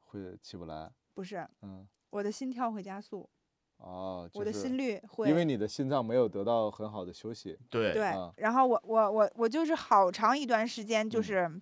[0.00, 3.28] 会起不来，不是，嗯，我的心跳会加速，
[3.80, 11.60] 哦，我的就是心率会因为你的心脏没有得到很好的休息，对对，啊然后我我我我就是好长一段时间就嗯是，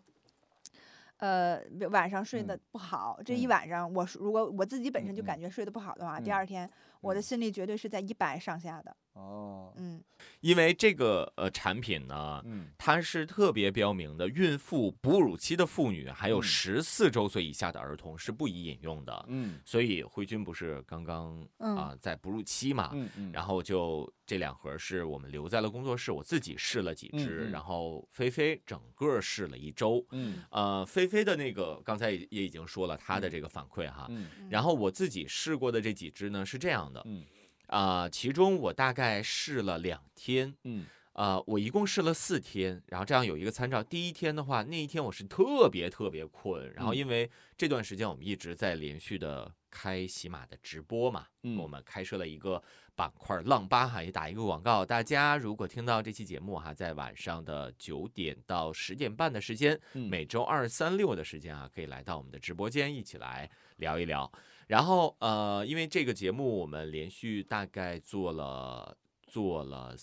[1.19, 3.21] 呃，晚上睡嗯得不好。
[3.25, 6.69] 这一嗯晚上我如果我自己本身就嗯感觉睡得不好的话，第嗯二天
[7.01, 8.97] 我的嗯心率绝对是在一百上下的。
[9.19, 10.01] 哦，嗯，
[10.41, 12.69] 因为这个呃产品呢，嗯。
[12.79, 16.43] 它是特别标明的，孕妇、哺乳期的妇女还有嗯。
[16.43, 19.25] 十四周岁以下的儿童是不宜饮用的。
[19.29, 19.61] 嗯。
[19.65, 27.51] 所以辉君不是刚刚啊、嗯在哺乳期嘛，嗯嗯，然后就这两盒是我们留在了工作室，我自己试了几支，嗯嗯。
[27.51, 30.07] 然后菲菲整个试了一周。
[30.13, 30.45] 嗯。
[30.53, 34.29] 呃，菲菲的那个刚才也也已经说了她的这个反馈哈，嗯。
[34.49, 37.25] 然后我自己试过的这几支呢是这样的，嗯
[37.69, 43.83] 啊、其中我大概试了两天，嗯啊，我一共试了四天，然后这样有一个参照。
[43.83, 52.63] 第一天的话，那一天我是特别特别困，然后嗯因为这段时间我们一直在连续的开喜马的直播嘛，嗯我们开设了一个
[52.95, 54.85] 板块“浪吧”哈，也打一个广告。
[54.85, 64.31] 大家如果听到这期节目哈，在晚上的九点到十点半的时间，嗯每周二、三、六的时间啊，可以来到我们的直播间一起来聊一聊。
[64.67, 69.97] 然后呃，因为这个节目我们连续大概做了做了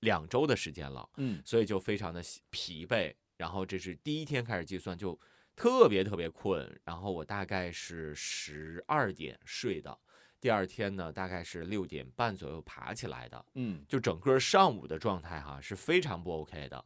[0.00, 3.14] 两周的时间了，嗯所以就非常的疲惫。
[3.36, 5.18] 然后这是第一天开始计算就
[5.60, 9.94] 特别特别困，然后我大概是十二点睡的，
[10.40, 16.82] 第二天呢大概是六点半左右爬起来的，嗯就整个上午的状态哈是非常不 OK 的。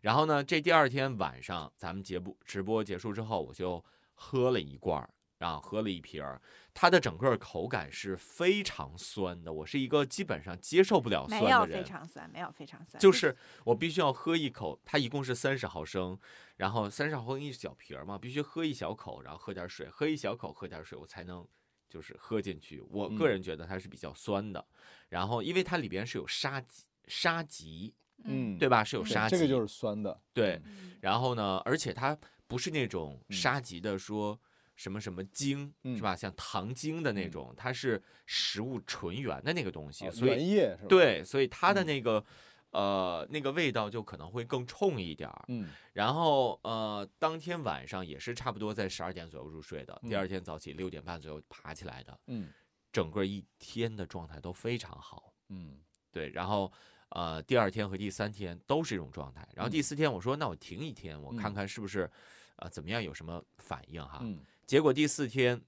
[0.00, 5.06] 然后呢，这第二天晚上咱们节目直播结束之后，我就喝了一罐
[5.38, 6.40] 儿，然后喝了一瓶儿，
[6.72, 9.52] 它的整个口感是非常酸的。
[9.52, 16.18] 我是一个基本上接受不了酸没有非的人，常酸，没有非常酸，就是我必须要喝一口，它一共是三十毫升，
[16.56, 21.46] 然后三十毫升一小瓶儿嘛，必须喝一小口，然后喝点水，喝一小口，喝点水，我才能
[21.88, 22.80] 就是喝进去。
[22.90, 24.66] 我个嗯人觉得它是比较酸的，
[25.08, 27.94] 然后因为它里边是有沙棘沙棘，
[28.24, 28.82] 嗯，对吧？
[28.82, 30.60] 是有嗯沙棘，这个就是酸的，对。
[30.64, 32.18] 嗯然后呢，而且它
[32.48, 34.38] 不是那种嗯沙棘的说。
[34.76, 36.14] 什么什么精嗯是吧？
[36.14, 42.24] 像糖精的那嗯种，它是食物纯原的那个东西，哦所以对，所以它的嗯那个、
[42.70, 45.44] 呃那个味道就可能会更冲一点儿。
[45.48, 52.52] 嗯然后呃，当天晚上也是差不多在十二点左右入睡的，第嗯二天早起六点半左右爬起来的，嗯
[52.92, 55.32] 整个一天的状态都非常好。
[55.48, 55.80] 嗯
[56.12, 56.70] 对，然后
[57.10, 59.48] 呃，第二天和第三天都是这种状态。
[59.54, 62.10] 然后第嗯四天我说，那我停一天，我看嗯看是不是
[62.56, 64.20] 呃怎么样，有什么反应哈。
[64.22, 65.62] 嗯结果第四天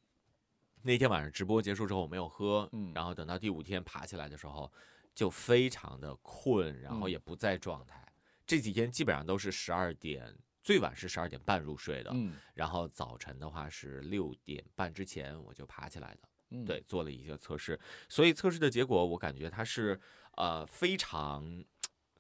[0.83, 4.71] 那天晚上直播结束之后，我没有喝，嗯然后等到第五天爬起来的时候，
[5.15, 8.05] 就非常的困，然后嗯也不在状态。
[8.45, 16.29] 这几天基本上都是十二点，最晚是十二点半入睡的，嗯然后早晨的话是六点半之前我就爬起来的。
[16.51, 20.01] 嗯，对，做了一些测试，所以测试的结果我感觉它是
[20.37, 21.63] 呃非常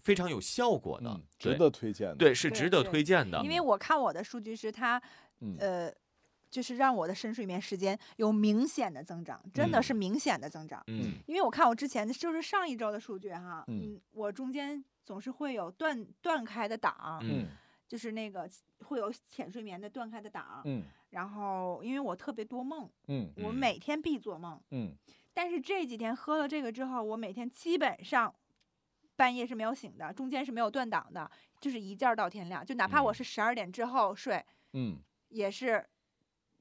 [0.02, 3.42] 非常有效果的，嗯，值得推荐的，对是值得推荐的。
[3.42, 5.02] 因为我看我的数据是它
[5.40, 5.94] 嗯呃，
[6.50, 9.82] 就是让我的深睡眠时间有明显的增长，真的嗯。
[9.82, 10.82] 是明显的增长。
[10.86, 11.14] 嗯。
[11.26, 13.94] 因为我看我之前的就是上一周的数据哈，嗯。
[13.94, 17.46] 嗯，我中间总是会有断断开的档，嗯嗯。
[17.86, 18.48] 就是那个
[18.84, 20.62] 会有浅睡眠的断开的档。
[20.64, 20.82] 嗯。
[21.10, 23.30] 然后因为我特别多梦，嗯。
[23.36, 24.94] 我嗯每天必做梦，嗯。
[25.34, 28.34] 但是这几天喝了这个之后，我每天基本上
[29.16, 31.30] 半夜是没有醒的，中间是没有断档的，
[31.60, 32.64] 就是一觉到天亮。
[32.64, 33.14] 就哪怕我嗯。
[33.14, 34.98] 是十二点之后睡，嗯。
[35.28, 35.84] 也是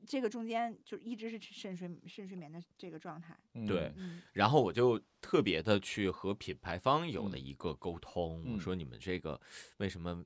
[0.06, 3.38] 这个中间就一直是深睡深睡眠的这个状态。
[3.54, 9.40] 嗯对嗯然后我就特别的去和品牌方有了嗯一个沟通，我嗯说你们这个
[9.78, 10.24] 为什么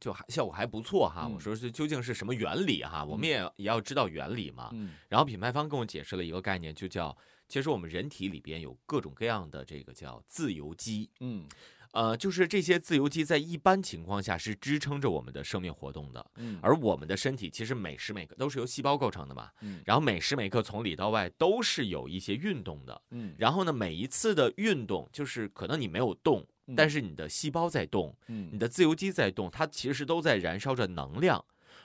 [0.00, 1.26] 就还效果还不错哈？
[1.26, 3.04] 我嗯说是究竟是什么原理哈？
[3.04, 4.70] 我们也也要知道原理嘛。
[4.72, 7.16] 嗯然后品牌方跟我解释了一个概念，就叫
[7.48, 11.48] 其实我们人体里边有各种各样的这个叫自由基，嗯
[11.96, 16.30] 呃，就是这些自由基在一般情况下是支撑着我们的生命活动的。
[16.34, 19.80] 嗯，而我们的身体其实每时每刻都是由细胞构成的嘛，嗯。
[19.86, 23.34] 然后每时每刻从里到外都是有一些运动的，嗯。
[23.38, 28.50] 然后呢，每一次的运动就是可能你没有动，但是你的细胞在动，嗯。
[28.52, 31.42] 你的自由基在动，它其实都在燃烧着能量，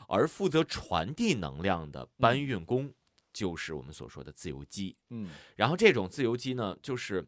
[0.09, 2.93] 而负责传递能量的搬运工
[3.31, 4.93] 就是我们所说的自由基。
[5.11, 5.29] 嗯。
[5.55, 7.25] 然后这种自由基呢，就是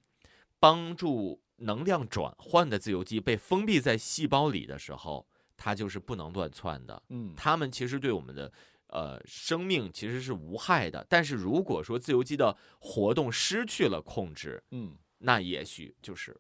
[0.60, 7.02] 帮助能量转换的自由基被封闭在细胞里的时候，它就是不能乱窜的。
[7.10, 8.52] 嗯它们其实对我们的
[8.88, 16.36] 呃生命其实是无害的，但是如果说自由基的活动失去了控制，嗯那也许就是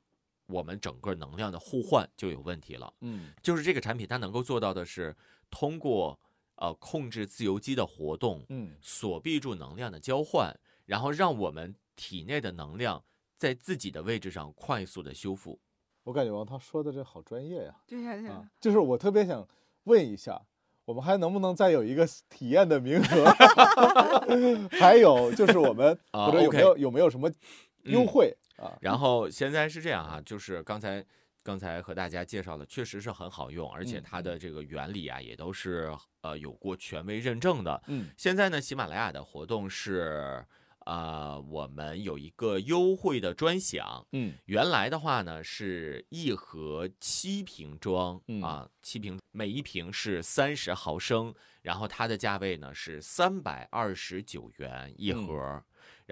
[0.47, 2.93] 我们整个能量的互换就有问题了。
[3.01, 5.15] 嗯就是这个产品它能够做到的是
[5.49, 6.19] 通过
[6.55, 10.53] 呃控制自由基的活动，嗯锁闭住能量的交换，
[10.85, 13.03] 然后让我们体内的能量
[13.43, 15.59] 在自己的位置上快速的修复。
[16.05, 19.45] 我感觉王涛说的这好专业呀对呀对啊呀，，就是我特别想
[19.83, 20.41] 问一下，
[20.85, 23.25] 我们还能不能再有一个 体验的名额？
[24.79, 27.29] 还有就是我们啊或者有 OK 没有有没有什么
[27.83, 28.71] 优嗯惠啊？
[28.79, 31.03] 然后现在是这样啊，就是刚才
[31.43, 37.81] 刚才和大家介绍的，确实是很好用，而且嗯它的这个原理啊，也都是呃有过权威认证的。
[37.87, 40.45] 嗯现在呢，喜马拉雅的活动是。
[40.85, 55.63] 呃，我们有一个优惠的专享，嗯原来的话呢是一盒七瓶装、嗯啊，七瓶每一瓶是三十毫升，然后它的价位呢是三百二十九元一嗯盒。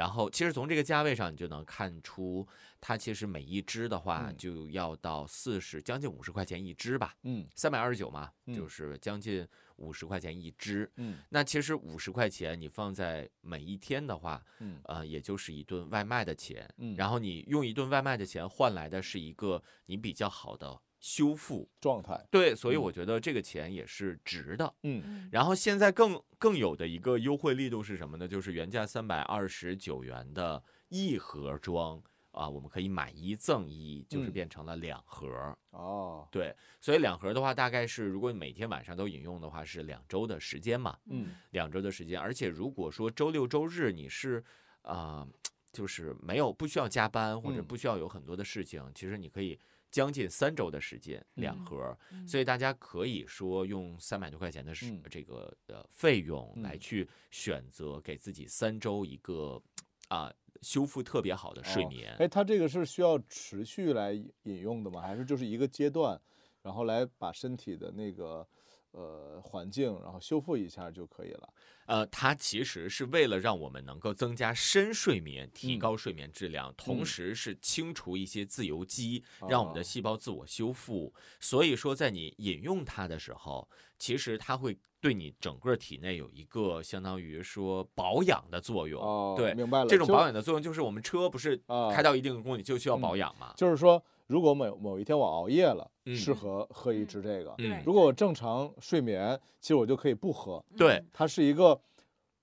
[0.02, 2.48] 然后其实从这个价位上你就能看出，
[2.80, 4.36] 它其实每一只的话嗯。
[4.36, 7.48] 就要到四十将近五十块钱一只吧，嗯。
[7.54, 8.56] 三百二十九嘛，嗯。
[8.56, 10.92] 就是将近五十块钱一只。
[10.96, 11.20] 嗯。
[11.30, 14.82] 那其实五十块钱你放在每一天的话，嗯。
[14.86, 16.96] 呃，也就是一顿外卖的钱，嗯。
[16.96, 24.74] 然后你用一顿外卖的钱换来的是一个你比较好的修复，状态对，所以嗯我觉得这个钱也是值的。
[24.84, 28.28] 嗯嗯然后现在更更有的一个优惠力度是什么呢？
[28.28, 35.58] 就是原价三百二十九元的一盒装啊，我们可以买一赠一，就是嗯变成了两盒。
[35.72, 40.96] 哦对，所以两盒的话，大概是如果你每天晚上都饮用的话，是两周的时间嘛。
[41.10, 44.44] 嗯两周的时间，而且如果说周六周日你是
[44.84, 45.28] 啊、
[45.72, 49.60] 就是没有不需要加班或者嗯不需要有很多的事情，其实你可以
[49.92, 54.74] 将近三周的时间两嗯盒，嗯所以大家可以说用三百多块钱的
[55.10, 59.62] 这个呃费用来嗯去选择给自己三周一个
[60.08, 62.16] 啊、修复特别好的睡哦眠。
[62.20, 65.02] 哎，它这个是需要持续来饮用的吗？
[65.02, 66.20] 还是就是一个阶段，
[66.62, 68.48] 然后来把身体的那个
[68.92, 71.50] 呃环境，然后修复一下就可以了？
[71.88, 81.14] 呃，它其实是为了让我们能够增加深睡眠，提嗯高睡眠质量，同嗯时是清除一些自由基，让我们的哦细胞自我修复。
[81.40, 83.68] 所以说，在你饮用它的时候，
[83.98, 89.02] 其实它会对你整个体内有一个相当于说保养的作用。
[89.02, 89.88] 哦，对，明白了。
[89.88, 93.54] 这种保养的作用就是我们车不是啊开到一定的公里就需要嗯保养嘛？
[93.58, 94.02] 就是说，
[94.32, 97.54] 如果某某一天我熬夜了，嗯适合喝一嗯支这个。
[97.58, 100.64] 嗯如果我正常睡眠，其实我就可以不喝。
[100.78, 101.78] 对它是一个，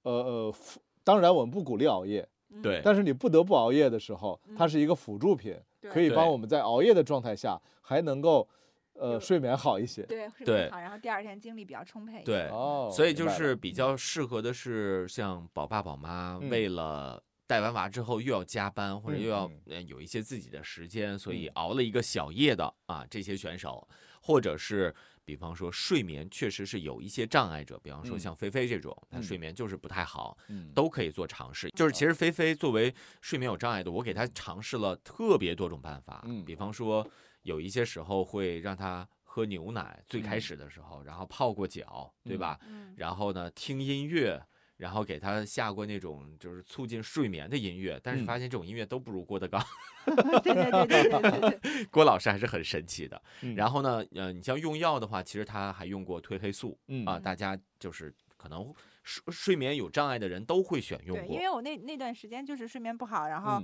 [0.02, 8.46] 呃呃，辅当然我们不鼓励熬夜，嗯对但是你不得不熬夜的时候，它嗯是一个辅助品，对可以帮我们在熬夜的状态下还能够，
[8.92, 10.02] 呃，睡眠好一些。
[10.02, 12.22] 对睡对眠好，然后第二天精力比较充沛。
[12.22, 17.22] 对，哦，所以就是比较适合的是像宝爸宝妈嗯为了。
[17.48, 19.50] 带完娃之后又要加班，或者嗯又要
[19.86, 21.52] 有一些自己的时间，所以嗯。
[21.54, 23.88] 熬了一个小夜的啊，这些选手，
[24.22, 24.94] 或者是
[25.24, 31.70] 比方说睡眠确实是有一些障碍者，比方说嗯像菲菲这种，她嗯睡眠就是不太好，嗯都可以做尝试。
[31.70, 37.08] 就是其实菲菲作为睡眠有障碍的，我给她尝试了特别多种办法，嗯比方说
[37.44, 40.40] 有一些时候会让她喝牛奶，最开嗯。
[40.40, 42.58] 始的时候，然后泡过脚，对嗯吧？
[42.68, 44.38] 嗯，然后呢，听音乐，
[44.78, 49.62] 然后给他下过那种就是促进睡眠的音乐，但是嗯发现这种音乐都不如郭德纲，
[50.42, 53.20] 对对对对对对对， 郭老师还是很神奇的。
[53.42, 58.72] 嗯然后呢，呃，你像用药的话，其实他还用过褪黑素嗯啊，大家就是可能
[59.02, 61.38] 睡睡眠有障碍的人都会选用对，因。
[61.40, 63.60] 为我那那段时间就是睡眠不好，然后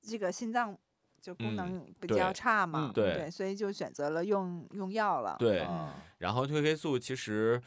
[0.00, 0.74] 这个心脏
[1.20, 5.36] 就功嗯能比较差嘛，嗯对所以就选择了用用药了。
[5.38, 5.66] 对
[6.16, 7.60] 然后褪黑素其实。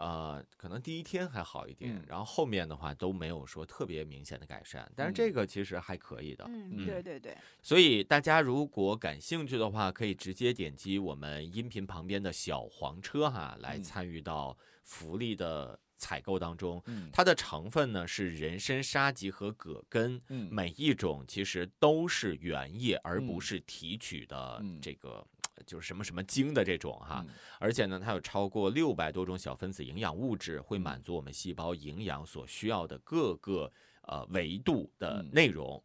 [0.00, 2.02] 呃，可能第一天还好一点，嗯。
[2.08, 5.14] 然后后面的话都没有说特别明显的改善，但是嗯。
[5.14, 6.44] 这个其实还可以的。
[6.48, 13.82] 嗯，嗯对对对，所以大家如果感兴趣的话，可以直接点击我们音频旁边的小黄车哈，来嗯。
[13.82, 16.82] 参与到福利的采购当中。
[16.86, 17.10] 嗯。
[17.12, 20.48] 它的成分呢是人参沙棘和葛根，嗯。
[20.50, 23.40] 每一种其实都是原液，而不嗯。
[23.42, 24.80] 是提取的嗯。
[24.80, 25.26] 这个。
[25.66, 33.70] 就是什么什么精的这种哈，嗯而且呢，它有超过六百多种小分子营养物质，会嗯满足我们细胞营养所需要的各个
[34.02, 35.82] 呃维度的嗯内容。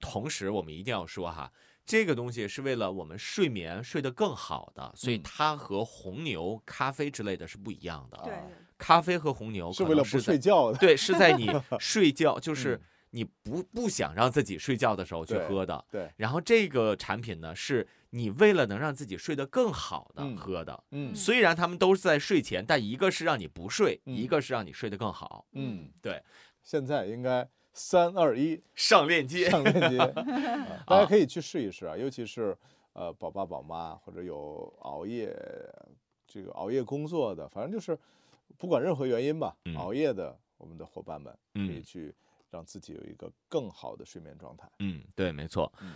[0.00, 1.50] 同时，我们一定要说哈，
[1.86, 8.20] 这个东西是为了我们睡眠睡得更好的，所以嗯它和红牛、咖啡之类的是不一样的。
[8.24, 8.44] 对啊
[8.76, 10.78] 咖啡和红牛可是为了不能是在睡觉的。
[10.78, 11.48] 对，是在你
[11.78, 12.80] 睡觉，就是嗯
[13.14, 15.84] 你不不想让自己睡觉的时候去喝的。
[15.88, 20.84] 对，然后这个产品呢，是你为了能让自己睡得更好的嗯喝的。
[20.90, 25.46] 嗯虽然他们都是在睡前，但一个是让你不睡，嗯一个是让你睡得更好。
[25.52, 26.20] 嗯，对，
[26.62, 29.98] 现在应该三二一上链接，上链接，
[30.84, 32.56] 啊大家可以去试一试啊，尤其是
[32.94, 35.32] 呃宝爸宝妈或者有熬夜
[36.26, 37.96] 这个熬夜工作的，反正就是
[38.58, 42.14] 不管任何原因吧，嗯熬夜的我们的伙伴们可以嗯去
[42.54, 44.68] 让自己有一个更好的睡眠状态。
[44.78, 45.70] 嗯，对，没错。
[45.82, 45.94] 嗯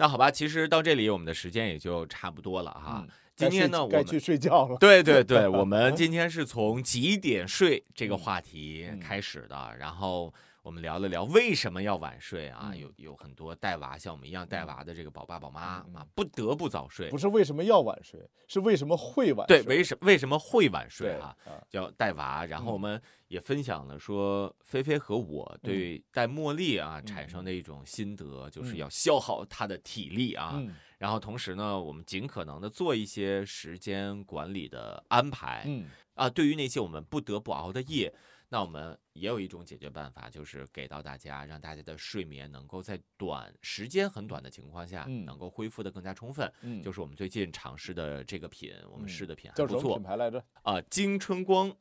[0.00, 3.02] 那好吧，其实到这里我们的时间也就差不多了哈。
[3.04, 4.76] 嗯今天呢，我们该去睡觉了。
[4.78, 10.32] 对对对， 我们今天是从几点睡这个嗯话题嗯开始的，然后
[10.68, 17.16] 我们聊了聊为什么要晚睡啊，嗯有有很多带娃像我们一样带娃的这个宝爸宝妈啊，不得不早睡不。
[17.16, 19.76] 是为什么要晚睡，是为什么会晚对，睡。
[19.78, 21.34] 为什为什么会晚睡对啊？
[21.46, 30.52] 啊，叫带娃，然后我嗯们也分享了说，菲菲和我对带茉莉啊产嗯生的一种心得，就是嗯要消耗她的体力啊。
[30.56, 35.62] 嗯然后同时呢，我们尽可能的做一些时间管理的安排。
[35.64, 38.12] 嗯啊，对于那些我们不得不熬的夜，
[38.48, 46.50] 那我们也有一种解决办法，就是给到大家，让大家的睡眠能够在短时间很短的情况下，嗯能够恢复的更加充分。
[46.62, 50.42] 嗯，就是我们最近尝试的这个品，我们嗯试的品还不错品牌来着？
[50.62, 51.76] 啊，京春光。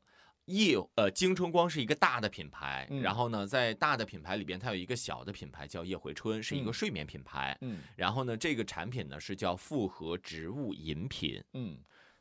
[0.47, 7.57] 夜呃，京春光是一个大的品牌，嗯然后呢，在大的品牌里边，它有一个小的品牌叫夜回春，是一个嗯睡眠品牌。
[7.59, 11.78] 嗯然后呢，这个产品呢是叫复合植物饮品，嗯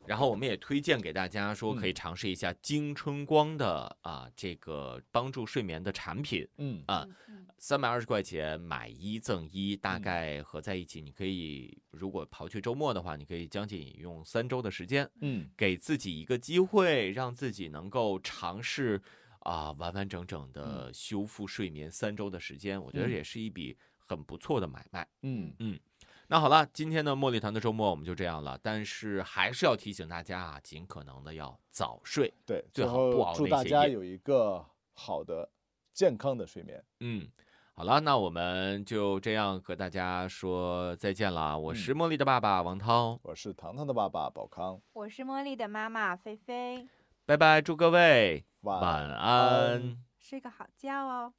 [0.07, 6.83] 然后我们也推荐给大家说，可以尝试一下精春光的啊这个帮助睡眠的产品嗯。
[6.87, 10.03] 啊，嗯三百二十块钱买一赠一，大嗯。
[10.03, 15.49] 概合在一起，你可以如果刨去周末的话，你可以将近用三周的时间，嗯。
[15.57, 19.01] 给自己一个机会，让自己能够尝试
[19.41, 23.11] 啊完完整整的修复睡眠三周的时间，我觉得嗯。
[23.11, 25.09] 也是一笔很不错的买卖。
[25.23, 25.53] 嗯。
[25.59, 25.81] 嗯
[26.29, 32.35] 那好了，今天的茉莉团的周末我们就这样了，但是还是要提醒大家啊，尽可能的要早睡。
[32.45, 35.49] 对，最好不熬祝那些夜大家有一个好的、
[35.93, 36.85] 健康的睡眠。
[36.99, 37.29] 嗯，
[37.74, 41.57] 好了，那我们就这样和大家说再见了。
[41.57, 46.89] 我嗯是茉莉的爸爸王涛，我是糖糖的爸爸宝康，我是茉莉的妈妈菲菲，
[47.24, 51.33] 拜拜，祝各位晚安睡个好觉哦。